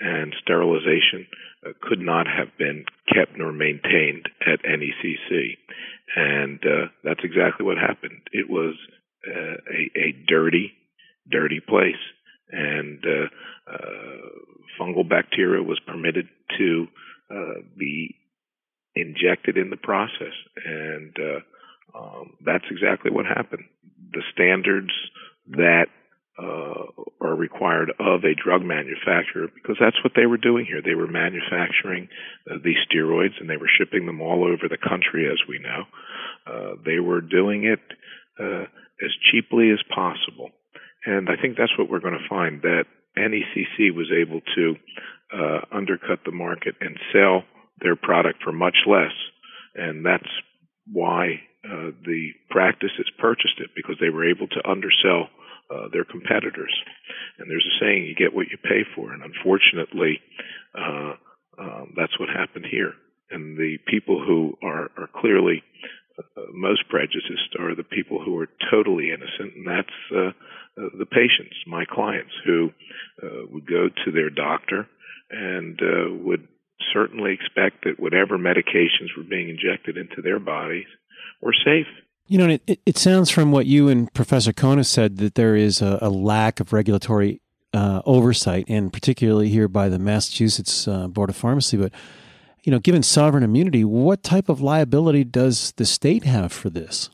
and 0.00 0.34
sterilization 0.42 1.26
uh, 1.66 1.70
could 1.82 2.00
not 2.00 2.26
have 2.26 2.48
been 2.58 2.84
kept 3.12 3.36
nor 3.36 3.52
maintained 3.52 4.28
at 4.46 4.62
NECC. 4.64 5.56
And 6.16 6.60
uh, 6.64 6.86
that's 7.02 7.24
exactly 7.24 7.64
what 7.64 7.78
happened. 7.78 8.20
It 8.32 8.50
was 8.50 8.74
uh, 9.26 9.56
a, 9.70 9.98
a 9.98 10.12
dirty, 10.28 10.72
dirty 11.30 11.60
place. 11.60 12.00
And 12.54 13.04
uh, 13.04 13.72
uh, 13.72 14.28
fungal 14.80 15.08
bacteria 15.08 15.62
was 15.62 15.80
permitted 15.86 16.28
to 16.58 16.86
uh, 17.30 17.60
be 17.76 18.14
injected 18.94 19.56
in 19.56 19.70
the 19.70 19.76
process. 19.76 20.34
And 20.64 21.16
um, 21.94 22.34
that's 22.44 22.64
exactly 22.70 23.10
what 23.10 23.26
happened. 23.26 23.64
The 24.12 24.22
standards 24.32 24.92
that 25.48 25.86
uh, 26.38 26.86
are 27.20 27.34
required 27.34 27.90
of 27.98 28.24
a 28.24 28.34
drug 28.34 28.62
manufacturer 28.62 29.46
because 29.54 29.76
that's 29.78 30.02
what 30.02 30.12
they 30.16 30.26
were 30.26 30.36
doing 30.36 30.66
here. 30.66 30.82
They 30.82 30.94
were 30.94 31.06
manufacturing 31.06 32.08
uh, 32.50 32.56
these 32.64 32.78
steroids 32.90 33.40
and 33.40 33.48
they 33.48 33.56
were 33.56 33.70
shipping 33.78 34.06
them 34.06 34.20
all 34.20 34.44
over 34.44 34.68
the 34.68 34.78
country, 34.78 35.26
as 35.30 35.38
we 35.48 35.58
know. 35.58 35.84
Uh, 36.46 36.74
they 36.84 36.98
were 36.98 37.20
doing 37.20 37.64
it 37.64 37.80
as 38.38 39.10
cheaply 39.30 39.70
as 39.70 39.78
possible. 39.94 40.50
And 41.06 41.28
I 41.28 41.40
think 41.40 41.56
that's 41.56 41.76
what 41.78 41.90
we're 41.90 42.00
going 42.00 42.18
to 42.18 42.28
find 42.28 42.62
that 42.62 42.84
NECC 43.16 43.94
was 43.94 44.10
able 44.10 44.40
to 44.56 44.74
uh, 45.32 45.60
undercut 45.72 46.20
the 46.24 46.32
market 46.32 46.74
and 46.80 46.98
sell 47.12 47.42
their 47.80 47.96
product 47.96 48.42
for 48.42 48.52
much 48.52 48.76
less. 48.86 49.12
And 49.74 50.04
that's 50.04 50.28
why 50.90 51.40
uh, 51.64 51.90
the 52.04 52.30
practices 52.50 53.10
purchased 53.18 53.58
it 53.58 53.70
because 53.74 53.96
they 54.00 54.10
were 54.10 54.28
able 54.28 54.48
to 54.48 54.68
undersell 54.68 55.28
uh, 55.70 55.88
their 55.92 56.04
competitors. 56.04 56.74
And 57.38 57.50
there's 57.50 57.66
a 57.66 57.84
saying, 57.84 58.04
you 58.04 58.14
get 58.14 58.34
what 58.34 58.48
you 58.50 58.58
pay 58.62 58.84
for. 58.94 59.12
And 59.12 59.22
unfortunately, 59.22 60.20
uh, 60.76 61.14
um, 61.58 61.94
that's 61.96 62.18
what 62.18 62.28
happened 62.28 62.66
here. 62.70 62.92
And 63.30 63.56
the 63.56 63.78
people 63.88 64.22
who 64.24 64.54
are, 64.62 64.90
are 64.96 65.08
clearly 65.16 65.62
most 66.52 66.88
prejudiced 66.88 67.56
are 67.58 67.74
the 67.74 67.82
people 67.84 68.22
who 68.24 68.38
are 68.38 68.48
totally 68.70 69.10
innocent, 69.10 69.54
and 69.56 69.66
that's 69.66 69.88
uh, 70.14 70.28
uh, 70.80 70.88
the 70.98 71.06
patients, 71.06 71.56
my 71.66 71.84
clients, 71.84 72.32
who 72.44 72.70
uh, 73.22 73.46
would 73.50 73.66
go 73.66 73.88
to 74.04 74.12
their 74.12 74.30
doctor 74.30 74.86
and 75.30 75.80
would 76.24 76.46
certainly 76.92 77.32
expect 77.32 77.84
that 77.84 77.98
whatever 77.98 78.38
medications 78.38 79.16
were 79.16 79.24
being 79.24 79.48
injected 79.48 79.96
into 79.96 80.22
their 80.22 80.38
bodies 80.38 80.86
were 81.40 81.54
safe. 81.64 81.86
You 82.26 82.38
know, 82.38 82.58
it, 82.66 82.80
it 82.86 82.98
sounds 82.98 83.30
from 83.30 83.52
what 83.52 83.66
you 83.66 83.88
and 83.88 84.12
Professor 84.14 84.52
Cohen 84.52 84.82
said 84.84 85.18
that 85.18 85.34
there 85.34 85.56
is 85.56 85.82
a, 85.82 85.98
a 86.00 86.08
lack 86.08 86.60
of 86.60 86.72
regulatory 86.72 87.40
uh, 87.74 88.00
oversight, 88.06 88.64
and 88.68 88.92
particularly 88.92 89.48
here 89.48 89.68
by 89.68 89.88
the 89.88 89.98
Massachusetts 89.98 90.88
uh, 90.88 91.08
Board 91.08 91.28
of 91.28 91.36
Pharmacy. 91.36 91.76
But 91.76 91.92
you 92.64 92.70
know, 92.70 92.78
given 92.78 93.02
sovereign 93.02 93.44
immunity, 93.44 93.84
what 93.84 94.22
type 94.22 94.48
of 94.48 94.60
liability 94.60 95.22
does 95.22 95.72
the 95.72 95.84
state 95.84 96.24
have 96.24 96.50
for 96.50 96.70
this? 96.70 97.10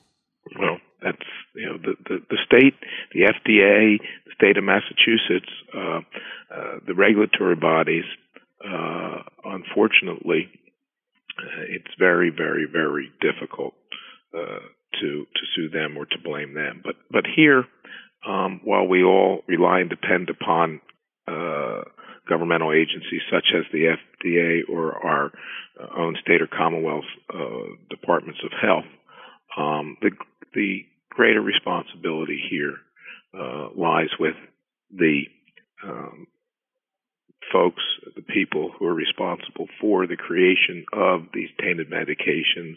Well, 0.58 0.78
that's 1.02 1.18
you 1.54 1.66
know 1.66 1.78
the 1.78 1.94
the, 2.08 2.18
the 2.30 2.38
state, 2.46 2.74
the 3.12 3.22
FDA, 3.22 3.98
the 3.98 4.32
state 4.34 4.56
of 4.56 4.64
Massachusetts, 4.64 5.50
uh, 5.76 6.00
uh, 6.54 6.78
the 6.86 6.94
regulatory 6.94 7.56
bodies. 7.56 8.04
Uh, 8.64 9.22
unfortunately, 9.44 10.48
uh, 11.38 11.62
it's 11.68 11.94
very, 11.98 12.30
very, 12.30 12.66
very 12.70 13.10
difficult 13.20 13.74
uh, 14.32 14.60
to 15.00 15.26
to 15.34 15.40
sue 15.56 15.68
them 15.68 15.96
or 15.96 16.06
to 16.06 16.18
blame 16.22 16.54
them. 16.54 16.80
But 16.84 16.94
but 17.10 17.24
here, 17.26 17.64
um, 18.26 18.60
while 18.62 18.86
we 18.86 19.02
all 19.02 19.42
rely 19.48 19.80
and 19.80 19.90
depend 19.90 20.30
upon 20.30 20.80
governmental 22.30 22.72
agencies 22.72 23.22
such 23.30 23.46
as 23.54 23.64
the 23.72 23.96
FDA 24.24 24.60
or 24.72 25.04
our 25.04 25.32
uh, 25.78 25.86
own 25.98 26.16
state 26.22 26.40
or 26.40 26.46
commonwealth 26.46 27.10
uh, 27.34 27.74
departments 27.90 28.40
of 28.44 28.52
health, 28.62 28.88
um, 29.58 29.96
the 30.00 30.12
the 30.54 30.86
greater 31.10 31.42
responsibility 31.42 32.40
here 32.48 32.76
uh, 33.34 33.68
lies 33.76 34.10
with 34.18 34.36
the 34.96 35.22
um, 35.84 36.26
folks, 37.52 37.82
the 38.14 38.22
people 38.22 38.70
who 38.78 38.86
are 38.86 38.94
responsible 38.94 39.66
for 39.80 40.06
the 40.06 40.16
creation 40.16 40.84
of 40.92 41.22
these 41.34 41.48
tainted 41.60 41.90
medications 41.90 42.76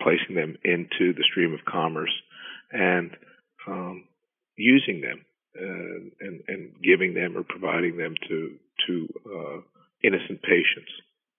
placing 0.00 0.36
them 0.36 0.56
into 0.64 1.14
the 1.14 1.24
stream 1.30 1.54
of 1.54 1.64
commerce 1.64 2.12
and 2.70 3.10
um, 3.66 4.04
using 4.56 5.00
them 5.00 5.24
uh, 5.58 6.26
and 6.26 6.42
and 6.48 6.72
giving 6.82 7.14
them 7.14 7.36
or 7.36 7.42
providing 7.42 7.96
them 7.96 8.14
to 8.28 8.56
to 8.86 9.08
uh, 9.26 9.60
innocent 10.02 10.42
patients. 10.42 10.90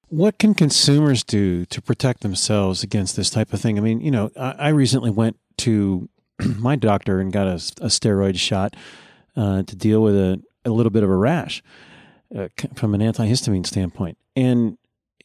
What 0.09 0.39
can 0.39 0.53
consumers 0.53 1.23
do 1.23 1.65
to 1.65 1.81
protect 1.81 2.21
themselves 2.21 2.81
against 2.81 3.15
this 3.17 3.29
type 3.29 3.51
of 3.51 3.59
thing? 3.59 3.77
I 3.77 3.81
mean, 3.81 3.99
you 3.99 4.11
know, 4.11 4.31
I, 4.39 4.51
I 4.51 4.67
recently 4.69 5.09
went 5.09 5.37
to 5.59 6.07
my 6.57 6.75
doctor 6.75 7.19
and 7.19 7.31
got 7.33 7.47
a, 7.47 7.55
a 7.55 7.89
steroid 7.89 8.37
shot 8.37 8.75
uh, 9.35 9.63
to 9.63 9.75
deal 9.75 10.01
with 10.01 10.15
a, 10.15 10.41
a 10.65 10.69
little 10.69 10.91
bit 10.91 11.03
of 11.03 11.09
a 11.09 11.15
rash 11.15 11.61
uh, 12.35 12.47
from 12.75 12.93
an 12.93 13.01
antihistamine 13.01 13.65
standpoint, 13.65 14.17
and 14.35 14.77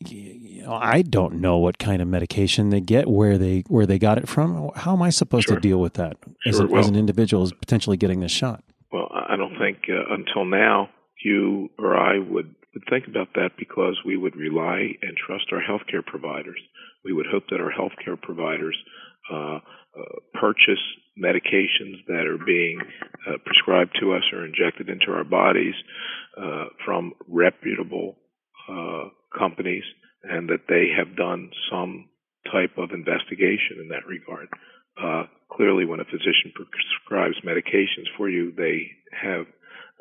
you 0.08 0.62
know, 0.62 0.72
I 0.74 1.02
don't 1.02 1.34
know 1.34 1.58
what 1.58 1.78
kind 1.78 2.02
of 2.02 2.08
medication 2.08 2.70
they 2.70 2.80
get, 2.80 3.08
where 3.08 3.38
they 3.38 3.60
where 3.68 3.86
they 3.86 3.98
got 3.98 4.18
it 4.18 4.28
from. 4.28 4.70
How 4.74 4.94
am 4.94 5.02
I 5.02 5.10
supposed 5.10 5.46
Sure. 5.46 5.56
to 5.56 5.60
deal 5.60 5.78
with 5.80 5.94
that 5.94 6.16
as, 6.46 6.56
Sure, 6.56 6.66
a, 6.66 6.78
as 6.78 6.88
an 6.88 6.96
individual 6.96 7.44
is 7.44 7.52
potentially 7.52 7.96
getting 7.96 8.20
this 8.20 8.32
shot? 8.32 8.64
Well, 8.92 9.08
I 9.12 9.36
don't 9.36 9.56
think 9.58 9.78
uh, 9.88 10.12
until 10.14 10.44
now 10.44 10.90
you 11.24 11.70
or 11.78 11.96
I 11.96 12.18
would, 12.18 12.54
would 12.74 12.84
think 12.90 13.06
about 13.06 13.34
that 13.34 13.50
because 13.58 14.00
we 14.04 14.16
would 14.16 14.36
rely 14.36 14.92
and 15.02 15.16
trust 15.16 15.46
our 15.52 15.60
healthcare 15.60 16.04
providers. 16.04 16.60
We 17.04 17.12
would 17.12 17.26
hope 17.30 17.44
that 17.50 17.60
our 17.60 17.72
healthcare 17.72 18.20
providers 18.20 18.76
uh, 19.32 19.56
uh, 19.56 19.60
purchase 20.40 20.82
medications 21.22 22.04
that 22.06 22.26
are 22.26 22.42
being 22.44 22.80
uh, 23.28 23.36
prescribed 23.44 23.96
to 24.00 24.14
us 24.14 24.22
or 24.32 24.46
injected 24.46 24.88
into 24.88 25.12
our 25.12 25.24
bodies 25.24 25.74
uh, 26.40 26.66
from 26.84 27.12
reputable 27.28 28.16
uh, 28.70 29.04
companies 29.38 29.84
and 30.22 30.48
that 30.48 30.66
they 30.68 30.86
have 30.96 31.16
done 31.16 31.50
some 31.70 32.08
type 32.50 32.72
of 32.78 32.90
investigation 32.92 33.78
in 33.80 33.88
that 33.88 34.06
regard. 34.06 34.48
Uh, 35.00 35.24
clearly, 35.50 35.84
when 35.84 36.00
a 36.00 36.04
physician 36.04 36.52
prescribes 36.54 37.36
medications 37.44 38.08
for 38.16 38.28
you, 38.28 38.52
they 38.56 38.90
have 39.10 39.46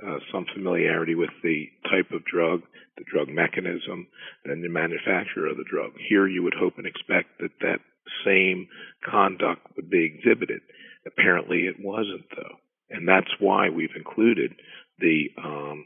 uh, 0.06 0.18
some 0.32 0.46
familiarity 0.54 1.16
with 1.16 1.30
the 1.44 1.70
type 1.90 2.12
of 2.12 2.26
drug, 2.26 2.62
the 2.98 3.04
drug 3.04 3.30
mechanism, 3.30 4.08
and 4.46 4.64
the 4.64 4.70
manufacturer 4.70 5.48
of 5.48 5.58
the 5.58 5.70
drug. 5.70 5.92
Here, 6.10 6.28
you 6.28 6.44
would 6.44 6.56
hope 6.56 6.78
and 6.78 6.88
expect 6.88 7.40
that 7.40 7.52
that 7.62 7.80
same 8.26 8.68
conduct 9.06 9.68
would 9.76 9.90
be 9.90 10.06
exhibited. 10.06 10.62
Apparently, 11.06 11.68
it 11.68 11.76
wasn't, 11.80 12.26
though, 12.36 12.56
and 12.90 13.08
that's 13.08 13.32
why 13.40 13.70
we've 13.70 13.96
included 13.96 14.54
the 15.00 15.30
um, 15.44 15.86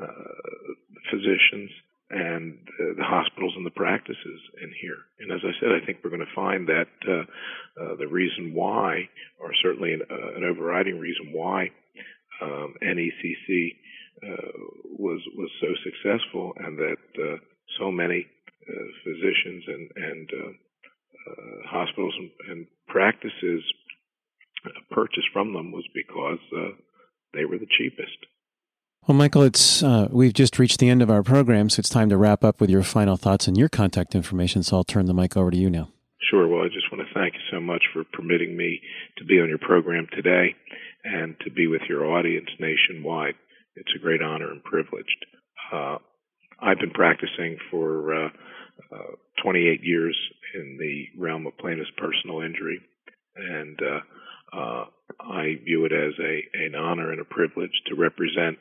uh, 0.00 0.74
physicians 1.10 1.70
and 2.10 2.58
uh, 2.80 2.94
the 2.96 3.04
hospitals 3.04 3.54
and 3.56 3.64
the 3.64 3.70
practices 3.70 4.40
in 4.62 4.72
here. 4.82 4.98
And 5.20 5.30
as 5.30 5.40
I 5.44 5.52
said, 5.60 5.70
I 5.70 5.84
think 5.84 5.98
we're 6.02 6.10
going 6.10 6.26
to 6.26 6.34
find 6.34 6.68
that 6.68 6.90
uh, 7.06 7.22
uh, 7.80 7.96
the 7.96 8.08
reason 8.08 8.52
why, 8.52 9.08
or 9.38 9.52
certainly 9.62 9.92
an, 9.92 10.02
uh, 10.10 10.36
an 10.36 10.44
overriding 10.44 10.98
reason 10.98 11.30
why, 11.32 11.70
um, 12.42 12.74
NECC 12.82 13.76
uh, 14.22 14.52
was 14.98 15.20
was 15.36 15.50
so 15.60 15.68
successful, 15.84 16.52
and 16.56 16.78
that 16.78 16.96
uh, 17.18 17.36
so 17.78 17.90
many 17.90 18.26
uh, 18.68 18.72
physicians 19.04 19.64
and 19.66 19.90
and 19.96 20.30
uh, 20.32 20.52
uh, 21.30 21.68
hospitals 21.68 22.14
and, 22.18 22.30
and 22.50 22.66
practices 22.88 23.62
purchased 24.90 25.28
from 25.32 25.52
them 25.54 25.72
was 25.72 25.86
because 25.94 26.38
uh, 26.56 26.76
they 27.32 27.44
were 27.44 27.58
the 27.58 27.66
cheapest. 27.78 28.16
Well, 29.06 29.16
Michael, 29.16 29.42
it's 29.42 29.82
uh, 29.82 30.08
we've 30.10 30.34
just 30.34 30.58
reached 30.58 30.78
the 30.78 30.90
end 30.90 31.00
of 31.02 31.10
our 31.10 31.22
program, 31.22 31.70
so 31.70 31.80
it's 31.80 31.88
time 31.88 32.10
to 32.10 32.18
wrap 32.18 32.44
up 32.44 32.60
with 32.60 32.68
your 32.68 32.82
final 32.82 33.16
thoughts 33.16 33.48
and 33.48 33.56
your 33.56 33.68
contact 33.68 34.14
information. 34.14 34.62
So 34.62 34.76
I'll 34.76 34.84
turn 34.84 35.06
the 35.06 35.14
mic 35.14 35.36
over 35.36 35.50
to 35.50 35.56
you 35.56 35.70
now. 35.70 35.88
Sure. 36.30 36.46
Well, 36.46 36.62
I 36.62 36.68
just 36.68 36.92
want 36.92 37.06
to 37.06 37.14
thank 37.14 37.34
you 37.34 37.40
so 37.50 37.60
much 37.60 37.82
for 37.92 38.04
permitting 38.12 38.56
me 38.56 38.80
to 39.16 39.24
be 39.24 39.40
on 39.40 39.48
your 39.48 39.58
program 39.58 40.06
today 40.12 40.54
and 41.04 41.36
to 41.44 41.50
be 41.50 41.66
with 41.66 41.82
your 41.88 42.06
audience 42.06 42.48
nationwide. 42.58 43.34
It's 43.76 43.92
a 43.96 44.02
great 44.02 44.22
honor 44.22 44.50
and 44.50 44.62
privilege. 44.62 45.06
Uh, 45.72 45.98
I've 46.60 46.78
been 46.78 46.90
practicing 46.90 47.56
for 47.70 48.14
uh, 48.14 48.28
uh, 48.92 49.42
28 49.42 49.80
years 49.82 50.16
in 50.54 50.76
the 50.78 51.06
realm 51.20 51.46
of 51.46 51.56
plaintiff's 51.58 51.90
personal 51.96 52.42
injury, 52.42 52.80
and 53.36 53.78
uh, 53.80 54.56
uh, 54.56 54.84
I 55.20 55.56
view 55.64 55.86
it 55.86 55.92
as 55.92 56.12
a 56.20 56.64
an 56.64 56.74
honor 56.74 57.12
and 57.12 57.20
a 57.20 57.24
privilege 57.24 57.72
to 57.86 57.94
represent 57.94 58.58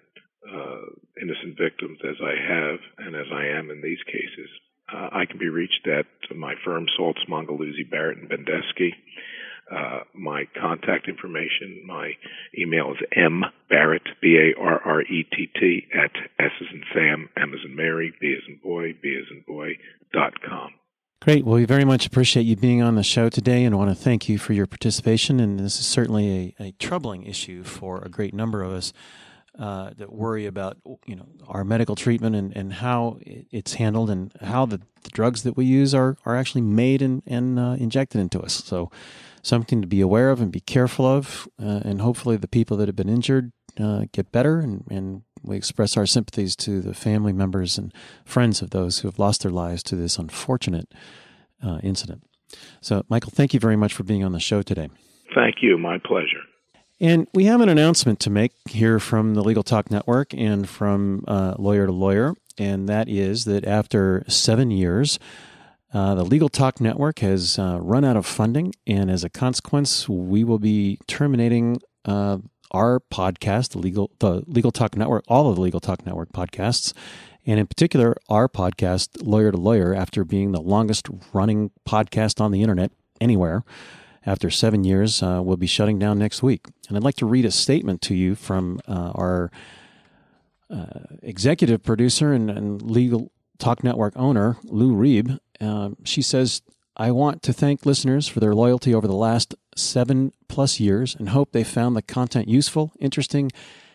uh, 0.48 0.86
innocent 1.22 1.58
victims 1.58 2.00
as 2.08 2.16
I 2.24 2.36
have 2.54 2.80
and 3.00 3.16
as 3.16 3.28
I 3.34 3.58
am 3.58 3.70
in 3.72 3.82
these 3.82 4.02
cases. 4.06 4.50
I 4.92 5.26
can 5.30 5.38
be 5.38 5.50
reached 5.50 5.88
at 5.88 6.08
my 6.36 6.56
firm, 6.66 6.88
Saltz, 7.00 7.22
Mongeluzzi, 7.30 7.88
Barrett, 7.90 8.18
and 8.18 8.28
Bendesky. 8.28 8.90
Uh, 9.72 10.00
my 10.14 10.46
contact 10.60 11.08
information, 11.08 11.82
my 11.86 12.14
email 12.58 12.92
is 12.92 12.98
mbarrett, 13.16 14.08
B-A-R-R-E-T-T, 14.22 14.22
b 14.22 14.38
a 14.38 14.62
r 14.62 14.82
r 14.84 15.02
e 15.02 15.24
t 15.32 15.50
t 15.60 15.88
at 15.94 16.12
S 16.40 16.52
as 16.60 16.68
in 16.74 16.84
Sam, 16.94 17.30
M 17.38 17.54
in 17.54 17.76
Mary, 17.76 18.14
B 18.20 18.36
in 18.48 18.58
boy, 18.64 18.96
B 19.02 19.22
in 19.30 19.44
boy, 19.48 19.78
dot 20.12 20.42
com. 20.42 20.72
Great. 21.22 21.46
Well, 21.46 21.56
we 21.56 21.66
very 21.66 21.84
much 21.84 22.06
appreciate 22.08 22.44
you 22.44 22.56
being 22.56 22.82
on 22.82 22.96
the 22.96 23.04
show 23.04 23.28
today 23.28 23.66
and 23.66 23.78
want 23.78 23.90
to 23.90 23.96
thank 23.96 24.30
you 24.30 24.38
for 24.38 24.54
your 24.54 24.66
participation. 24.66 25.40
And 25.40 25.60
this 25.60 25.78
is 25.78 25.86
certainly 25.86 26.56
a, 26.60 26.64
a 26.64 26.72
troubling 26.80 27.24
issue 27.24 27.64
for 27.64 28.02
a 28.02 28.10
great 28.10 28.34
number 28.34 28.64
of 28.64 28.72
us 28.72 28.94
uh, 29.60 29.92
that 29.98 30.14
worry 30.14 30.46
about 30.46 30.78
you 31.06 31.16
know 31.16 31.28
our 31.48 31.66
medical 31.66 31.96
treatment 31.96 32.36
and, 32.36 32.56
and 32.56 32.74
how 32.74 33.20
it's 33.26 33.74
handled 33.74 34.10
and 34.10 34.32
how 34.42 34.66
the, 34.66 34.78
the 35.04 35.10
drugs 35.12 35.44
that 35.44 35.58
we 35.58 35.66
use 35.66 35.94
are, 35.94 36.16
are 36.26 36.38
actually 36.38 36.62
made 36.62 37.02
and, 37.02 37.22
and 37.28 37.60
uh, 37.60 37.76
injected 37.78 38.22
into 38.22 38.40
us. 38.40 38.54
So 38.54 38.90
something 39.42 39.82
to 39.82 39.88
be 39.88 40.02
aware 40.02 40.30
of 40.32 40.42
and 40.42 40.52
be 40.52 40.60
careful 40.60 41.06
of. 41.06 41.48
Uh, 41.62 41.82
and 41.84 42.02
hopefully 42.02 42.38
the 42.38 42.48
people 42.48 42.78
that 42.78 42.88
have 42.88 42.96
been 42.96 43.10
injured 43.10 43.52
uh, 43.80 44.06
get 44.12 44.32
better. 44.32 44.60
And, 44.60 44.86
and 44.90 45.24
we 45.44 45.56
express 45.56 45.98
our 45.98 46.06
sympathies 46.06 46.56
to 46.58 46.82
the 46.82 46.94
family 46.94 47.34
members 47.34 47.78
and 47.78 47.94
friends 48.26 48.62
of 48.62 48.72
those 48.72 49.00
who 49.00 49.08
have 49.08 49.20
lost 49.20 49.44
their 49.44 49.52
lives 49.52 49.84
to 49.84 49.96
this 49.96 50.18
unfortunate 50.18 50.94
uh, 51.64 51.80
incident. 51.84 52.24
So, 52.82 53.04
Michael, 53.10 53.32
thank 53.34 53.54
you 53.54 53.60
very 53.60 53.76
much 53.76 53.94
for 53.94 54.04
being 54.04 54.24
on 54.24 54.32
the 54.32 54.40
show 54.40 54.62
today. 54.62 54.90
Thank 55.36 55.58
you. 55.62 55.78
My 55.78 56.00
pleasure. 56.00 56.42
And 57.02 57.28
we 57.34 57.46
have 57.46 57.62
an 57.62 57.70
announcement 57.70 58.20
to 58.22 58.30
make 58.30 58.52
here 58.68 59.00
from 59.00 59.34
the 59.34 59.44
Legal 59.44 59.64
Talk 59.64 59.90
Network 59.90 60.34
and 60.34 60.68
from 60.68 61.24
uh, 61.28 61.56
Lawyer 61.58 61.86
to 61.86 61.94
Lawyer, 61.94 62.34
and 62.58 62.90
that 62.90 63.08
is 63.08 63.46
that 63.46 63.66
after 63.66 64.26
seven 64.28 64.70
years, 64.70 65.18
uh, 65.94 66.16
the 66.16 66.24
Legal 66.24 66.50
Talk 66.50 66.80
Network 66.80 67.20
has 67.20 67.58
uh, 67.58 67.80
run 67.82 68.06
out 68.06 68.16
of 68.16 68.26
funding, 68.26 68.74
and 68.86 69.10
as 69.10 69.24
a 69.24 69.30
consequence, 69.30 70.08
we 70.08 70.44
will 70.44 70.60
be 70.60 71.00
terminating 71.08 71.82
uh, 72.06 72.38
our 72.72 73.00
podcast, 73.00 73.72
the 73.72 73.80
Legal 73.80 74.12
the 74.20 74.44
Legal 74.46 74.72
Talk 74.72 74.96
Network, 74.96 75.24
all 75.28 75.50
of 75.50 75.56
the 75.56 75.62
Legal 75.62 75.80
Talk 75.80 76.06
Network 76.06 76.32
podcasts, 76.32 76.94
and 77.46 77.60
in 77.60 77.66
particular, 77.66 78.16
our 78.30 78.48
podcast, 78.48 79.26
Lawyer 79.26 79.52
to 79.52 79.58
Lawyer, 79.58 79.96
after 79.96 80.24
being 80.24 80.52
the 80.52 80.62
longest 80.62 81.08
running 81.34 81.72
podcast 81.88 82.40
on 82.40 82.52
the 82.52 82.62
internet 82.62 82.92
anywhere 83.20 83.64
after 84.26 84.52
seven 84.52 84.84
years, 84.84 85.24
uh, 85.24 85.42
will 85.44 85.58
be 85.58 85.66
shutting 85.66 85.98
down 85.98 86.20
next 86.20 86.44
week. 86.44 86.68
And 86.88 86.98
I'd 86.98 87.04
like 87.04 87.16
to 87.16 87.26
read 87.26 87.46
a 87.46 87.52
statement 87.52 88.02
to 88.04 88.14
you 88.14 88.36
from 88.36 88.80
uh, 88.88 89.12
our 89.16 89.52
executive 91.24 91.82
producer 91.82 92.32
and, 92.32 92.52
and 92.52 92.82
Legal 92.82 93.32
Talk 93.58 93.84
Network 93.84 94.14
owner, 94.16 94.58
Lou 94.64 94.94
Reeb. 94.94 95.40
Um, 95.62 95.98
she 96.04 96.22
says, 96.22 96.62
I 96.96 97.12
want 97.12 97.44
to 97.44 97.54
thank 97.54 97.86
listeners 97.86 98.28
for 98.28 98.40
their 98.40 98.56
loyalty 98.56 98.94
over 98.94 99.08
the 99.08 99.14
last 99.14 99.56
seven 99.76 100.34
plus 100.48 100.80
years 100.80 101.16
and 101.16 101.30
hope 101.30 101.52
they 101.52 101.64
found 101.64 101.96
the 101.96 102.02
content 102.02 102.48
useful, 102.48 102.92
interesting, 103.00 103.52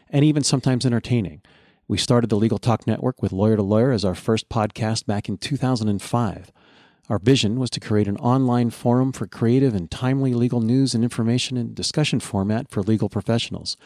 and 0.09 0.25
even 0.25 0.43
sometimes 0.43 0.87
entertaining. 0.87 1.43
We 1.87 1.99
started 1.99 2.31
the 2.31 2.37
Legal 2.37 2.59
Talk 2.59 2.87
Network 2.87 3.21
with 3.21 3.33
Lawyer 3.33 3.57
to 3.57 3.63
Lawyer 3.63 3.93
as 3.93 4.05
our 4.05 4.15
first 4.15 4.49
podcast 4.49 5.05
back 5.05 5.29
in 5.29 5.37
2005. 5.37 6.51
Our 7.11 7.19
vision 7.19 7.59
was 7.59 7.69
to 7.71 7.81
create 7.81 8.09
an 8.09 8.17
online 8.17 8.71
forum 8.71 9.13
for 9.13 9.27
creative 9.27 9.75
and 9.75 9.91
timely 9.91 10.33
legal 10.33 10.63
news 10.63 10.95
and 10.95 11.05
information 11.05 11.59
and 11.59 11.75
discussion 11.75 12.21
format 12.21 12.71
for 12.71 12.83
legal 12.83 13.11
professionals. 13.11 13.77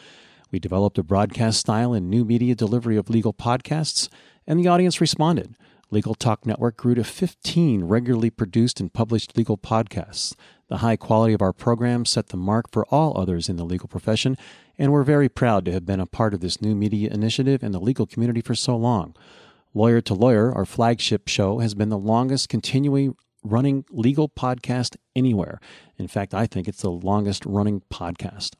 We 0.51 0.59
developed 0.59 0.97
a 0.97 1.03
broadcast 1.03 1.59
style 1.59 1.93
and 1.93 2.09
new 2.09 2.23
media 2.23 2.55
delivery 2.55 2.95
of 2.95 3.09
legal 3.09 3.33
podcasts, 3.33 4.07
and 4.47 4.57
the 4.57 4.69
audience 4.69 5.01
responded. 5.01 5.55
Legal 5.91 6.13
Talk 6.13 6.45
Network 6.45 6.77
grew 6.77 6.93
to 6.93 7.03
15 7.03 7.83
regularly 7.85 8.29
produced 8.29 8.79
and 8.79 8.93
published 8.93 9.35
legal 9.35 9.57
podcasts. 9.57 10.35
The 10.67 10.77
high 10.77 10.95
quality 10.95 11.33
of 11.33 11.41
our 11.41 11.51
program 11.51 12.05
set 12.05 12.27
the 12.27 12.37
mark 12.37 12.71
for 12.71 12.85
all 12.87 13.19
others 13.19 13.49
in 13.49 13.55
the 13.55 13.65
legal 13.65 13.87
profession, 13.87 14.37
and 14.77 14.91
we're 14.91 15.03
very 15.03 15.29
proud 15.29 15.65
to 15.65 15.71
have 15.71 15.87
been 15.87 15.99
a 15.99 16.05
part 16.05 16.35
of 16.35 16.41
this 16.41 16.61
new 16.61 16.75
media 16.75 17.09
initiative 17.09 17.63
and 17.63 17.73
the 17.73 17.79
legal 17.79 18.05
community 18.05 18.41
for 18.41 18.53
so 18.53 18.77
long. 18.77 19.15
Lawyer 19.73 19.99
to 20.01 20.13
Lawyer, 20.13 20.53
our 20.53 20.65
flagship 20.65 21.27
show, 21.27 21.57
has 21.57 21.73
been 21.73 21.89
the 21.89 21.97
longest 21.97 22.49
continuing 22.49 23.15
running 23.43 23.83
legal 23.89 24.29
podcast 24.29 24.95
anywhere. 25.15 25.59
In 25.97 26.07
fact, 26.07 26.35
I 26.35 26.45
think 26.45 26.67
it's 26.67 26.83
the 26.83 26.91
longest 26.91 27.45
running 27.47 27.81
podcast. 27.91 28.53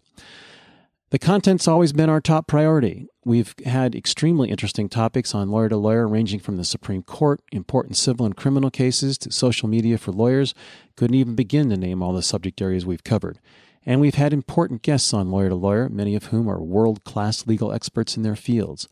The 1.11 1.17
content's 1.17 1.67
always 1.67 1.91
been 1.91 2.07
our 2.07 2.21
top 2.21 2.45
priority. 2.45 3.07
We've 3.25 3.55
had 3.65 3.95
extremely 3.95 4.51
interesting 4.51 4.89
topics 4.89 5.33
on 5.33 5.49
Lawyer 5.49 5.69
to 5.69 5.77
Lawyer, 5.77 6.07
ranging 6.07 6.39
from 6.39 6.57
the 6.57 6.63
Supreme 6.63 7.01
Court, 7.01 7.41
important 7.51 7.97
civil 7.97 8.27
and 8.27 8.37
criminal 8.37 8.69
cases, 8.69 9.17
to 9.19 9.31
social 9.31 9.67
media 9.67 9.97
for 9.97 10.11
lawyers. 10.11 10.53
Couldn't 10.95 11.15
even 11.15 11.33
begin 11.33 11.71
to 11.71 11.77
name 11.77 12.03
all 12.03 12.13
the 12.13 12.21
subject 12.21 12.61
areas 12.61 12.85
we've 12.85 13.03
covered. 13.03 13.39
And 13.87 13.99
we've 13.99 14.15
had 14.15 14.33
important 14.33 14.83
guests 14.83 15.11
on 15.11 15.31
Lawyer 15.31 15.49
to 15.49 15.55
Lawyer, 15.55 15.89
many 15.89 16.13
of 16.13 16.25
whom 16.25 16.47
are 16.47 16.61
world 16.61 17.03
class 17.05 17.47
legal 17.47 17.71
experts 17.71 18.15
in 18.15 18.21
their 18.21 18.35
fields. 18.35 18.87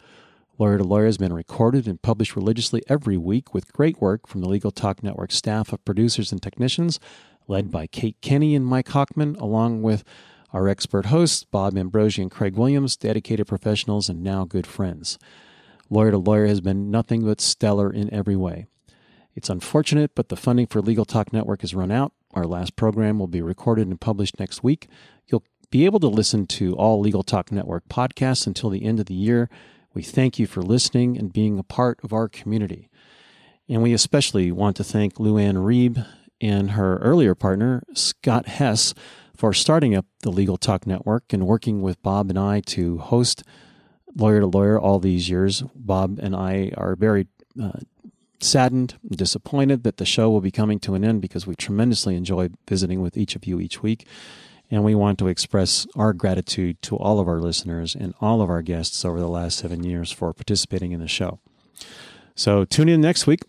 Lawyer 0.57 0.80
to 0.80 0.84
Lawyer 0.84 1.05
has 1.05 1.20
been 1.20 1.34
recorded 1.34 1.88
and 1.88 2.01
published 2.01 2.36
religiously 2.36 2.82
every 2.89 3.18
week 3.18 3.53
with 3.53 3.72
great 3.74 4.01
work 4.01 4.26
from 4.26 4.41
the 4.41 4.49
Legal 4.49 4.72
Talk 4.72 5.03
Network 5.03 5.32
staff 5.32 5.72
of 5.72 5.86
producers 5.86 6.32
and 6.32 6.41
technicians, 6.41 6.99
led 7.47 7.70
by 7.70 7.86
Kate 7.86 8.18
Kenny 8.22 8.55
and 8.55 8.65
Mike 8.65 8.88
Hockman, 8.88 9.39
along 9.39 9.84
with 9.84 10.03
our 10.54 10.68
expert 10.68 11.08
hosts, 11.08 11.43
Bob 11.43 11.74
Ambrogi 11.76 12.22
and 12.22 12.32
Craig 12.32 12.56
Williams, 12.56 12.95
dedicated 12.95 13.48
professionals 13.48 14.10
and 14.10 14.24
now 14.24 14.45
good 14.45 14.66
friends. 14.68 15.18
Lawyer 15.89 16.12
to 16.12 16.18
Lawyer 16.18 16.48
has 16.48 16.62
been 16.62 16.91
nothing 16.91 17.24
but 17.26 17.41
stellar 17.41 17.91
in 17.91 18.14
every 18.14 18.36
way. 18.36 18.66
It's 19.36 19.50
unfortunate, 19.50 20.12
but 20.16 20.30
the 20.30 20.36
funding 20.36 20.68
for 20.68 20.82
Legal 20.82 21.06
Talk 21.06 21.32
Network 21.32 21.62
has 21.62 21.76
run 21.76 21.91
out. 21.91 22.12
Our 22.34 22.45
last 22.45 22.76
program 22.76 23.20
will 23.20 23.28
be 23.28 23.41
recorded 23.41 23.88
and 23.88 24.02
published 24.02 24.39
next 24.39 24.64
week. 24.64 24.88
You'll 25.28 25.43
be 25.70 25.86
able 25.86 26.00
to 26.00 26.08
listen 26.08 26.48
to 26.48 26.76
all 26.76 27.00
Legal 27.00 27.24
Talk 27.24 27.52
Network 27.52 27.88
podcasts 27.88 28.48
until 28.48 28.70
the 28.70 28.84
end 28.84 29.00
of 29.00 29.06
the 29.06 29.14
year. 29.14 29.50
We 29.93 30.02
thank 30.02 30.39
you 30.39 30.48
for 30.48 30.62
listening 30.62 31.18
and 31.18 31.32
being 31.32 31.60
a 31.60 31.64
part 31.64 32.00
of 32.04 32.14
our 32.14 32.28
community. 32.28 32.89
And 33.70 33.84
we 33.84 33.93
especially 33.93 34.52
want 34.52 34.76
to 34.78 34.84
thank 34.84 35.16
Luann 35.16 35.58
Reeb 35.58 36.06
and 36.39 36.72
her 36.72 36.98
earlier 36.98 37.36
partner, 37.36 37.84
Scott 37.93 38.48
Hess, 38.48 38.93
for 39.38 39.53
starting 39.53 39.95
up 39.95 40.05
the 40.21 40.31
Legal 40.31 40.57
Talk 40.57 40.88
Network 40.88 41.31
and 41.31 41.45
working 41.45 41.81
with 41.81 42.01
Bob 42.01 42.29
and 42.29 42.39
I 42.39 42.59
to 42.61 42.97
host 42.97 43.43
Lawyer 44.15 44.39
to 44.39 44.47
Lawyer 44.47 44.79
all 44.79 44.97
these 44.99 45.29
years. 45.29 45.63
Bob 45.75 46.19
and 46.21 46.35
I 46.35 46.71
are 46.75 46.95
very 46.95 47.27
uh, 47.61 47.79
saddened, 48.39 48.97
disappointed 49.07 49.83
that 49.83 49.97
the 49.97 50.05
show 50.05 50.31
will 50.31 50.41
be 50.41 50.51
coming 50.51 50.79
to 50.79 50.95
an 50.95 51.05
end 51.05 51.21
because 51.21 51.45
we 51.45 51.55
tremendously 51.55 52.15
enjoy 52.15 52.49
visiting 52.67 53.01
with 53.01 53.15
each 53.15 53.35
of 53.35 53.45
you 53.45 53.59
each 53.59 53.83
week. 53.83 54.07
And 54.71 54.83
we 54.83 54.95
want 54.95 55.19
to 55.19 55.27
express 55.27 55.85
our 55.95 56.13
gratitude 56.13 56.81
to 56.81 56.97
all 56.97 57.19
of 57.19 57.27
our 57.27 57.39
listeners 57.39 57.95
and 57.95 58.13
all 58.19 58.41
of 58.41 58.49
our 58.49 58.63
guests 58.63 59.05
over 59.05 59.19
the 59.19 59.29
last 59.29 59.59
seven 59.59 59.83
years 59.83 60.11
for 60.11 60.33
participating 60.33 60.91
in 60.91 60.99
the 60.99 61.07
show. 61.07 61.39
So 62.35 62.65
tune 62.65 62.89
in 62.89 62.99
next 62.99 63.27
week 63.27 63.41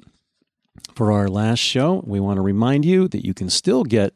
for 0.95 1.11
our 1.11 1.29
last 1.29 1.59
show. 1.59 2.05
We 2.07 2.21
want 2.21 2.37
to 2.37 2.43
remind 2.43 2.85
you 2.85 3.09
that 3.09 3.27
you 3.27 3.35
can 3.35 3.51
still 3.51 3.85
get 3.85 4.15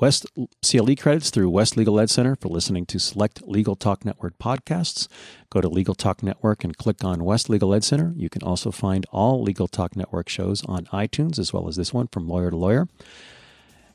West 0.00 0.26
CLE 0.62 0.96
credits 0.96 1.30
through 1.30 1.50
West 1.50 1.76
Legal 1.76 1.98
Ed 1.98 2.10
Center 2.10 2.36
for 2.36 2.48
listening 2.48 2.86
to 2.86 2.98
select 2.98 3.46
Legal 3.46 3.74
Talk 3.74 4.04
Network 4.04 4.38
podcasts. 4.38 5.08
Go 5.50 5.60
to 5.60 5.68
Legal 5.68 5.94
Talk 5.94 6.22
Network 6.22 6.64
and 6.64 6.76
click 6.76 7.02
on 7.02 7.24
West 7.24 7.50
Legal 7.50 7.74
Ed 7.74 7.84
Center. 7.84 8.12
You 8.16 8.28
can 8.28 8.42
also 8.42 8.70
find 8.70 9.06
all 9.10 9.42
Legal 9.42 9.66
Talk 9.66 9.96
Network 9.96 10.28
shows 10.28 10.64
on 10.64 10.84
iTunes, 10.86 11.38
as 11.38 11.52
well 11.52 11.68
as 11.68 11.76
this 11.76 11.92
one 11.92 12.06
from 12.08 12.28
Lawyer 12.28 12.50
to 12.50 12.56
Lawyer. 12.56 12.88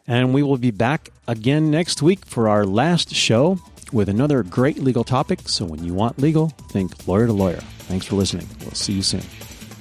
And 0.06 0.34
we 0.34 0.44
will 0.44 0.58
be 0.58 0.72
back 0.72 1.10
again 1.28 1.72
next 1.72 2.02
week 2.02 2.26
for 2.26 2.50
our 2.50 2.66
last 2.66 3.16
show 3.16 3.60
with 3.94 4.10
another 4.10 4.44
great 4.44 4.80
legal 4.80 5.04
topic. 5.04 5.40
So 5.46 5.66
when 5.66 5.84
you 5.84 5.94
want 5.94 6.20
legal, 6.20 6.50
think 6.70 7.08
Lawyer 7.08 7.28
to 7.28 7.34
Lawyer. 7.34 7.62
Thanks 7.88 8.06
for 8.08 8.16
listening. 8.16 8.48
We'll 8.62 8.72
see 8.72 8.94
you 8.94 9.04
soon. 9.04 9.22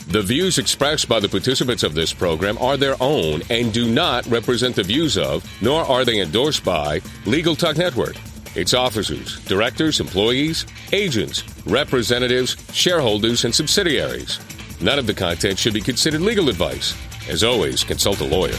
The 0.09 0.23
views 0.23 0.59
expressed 0.59 1.09
by 1.09 1.21
the 1.21 1.29
participants 1.29 1.83
of 1.83 1.95
this 1.95 2.13
program 2.13 2.59
are 2.59 2.77
their 2.77 2.97
own 3.01 3.43
and 3.49 3.73
do 3.73 3.91
not 3.91 4.27
represent 4.27 4.77
the 4.77 4.83
views 4.83 5.17
of, 5.17 5.49
nor 5.63 5.83
are 5.85 6.05
they 6.05 6.21
endorsed 6.21 6.65
by, 6.65 7.01
Legal 7.25 7.55
Talk 7.55 7.77
Network, 7.77 8.17
its 8.55 8.75
officers, 8.75 9.43
directors, 9.45 10.01
employees, 10.01 10.67
agents, 10.93 11.45
representatives, 11.67 12.57
shareholders, 12.73 13.45
and 13.45 13.55
subsidiaries. 13.55 14.41
None 14.81 14.99
of 14.99 15.07
the 15.07 15.15
content 15.15 15.59
should 15.59 15.73
be 15.73 15.81
considered 15.81 16.21
legal 16.21 16.49
advice. 16.49 16.95
As 17.29 17.45
always, 17.45 17.85
consult 17.85 18.21
a 18.21 18.25
lawyer. 18.25 18.59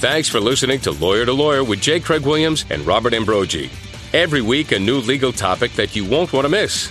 Thanks 0.00 0.28
for 0.28 0.40
listening 0.40 0.80
to 0.80 0.90
Lawyer 0.90 1.24
to 1.24 1.32
Lawyer 1.32 1.64
with 1.64 1.80
J. 1.80 2.00
Craig 2.00 2.26
Williams 2.26 2.64
and 2.70 2.84
Robert 2.86 3.14
Ambrogi. 3.14 3.70
Every 4.12 4.42
week, 4.42 4.72
a 4.72 4.78
new 4.78 4.98
legal 4.98 5.32
topic 5.32 5.72
that 5.72 5.94
you 5.94 6.04
won't 6.04 6.32
want 6.32 6.44
to 6.44 6.48
miss. 6.48 6.90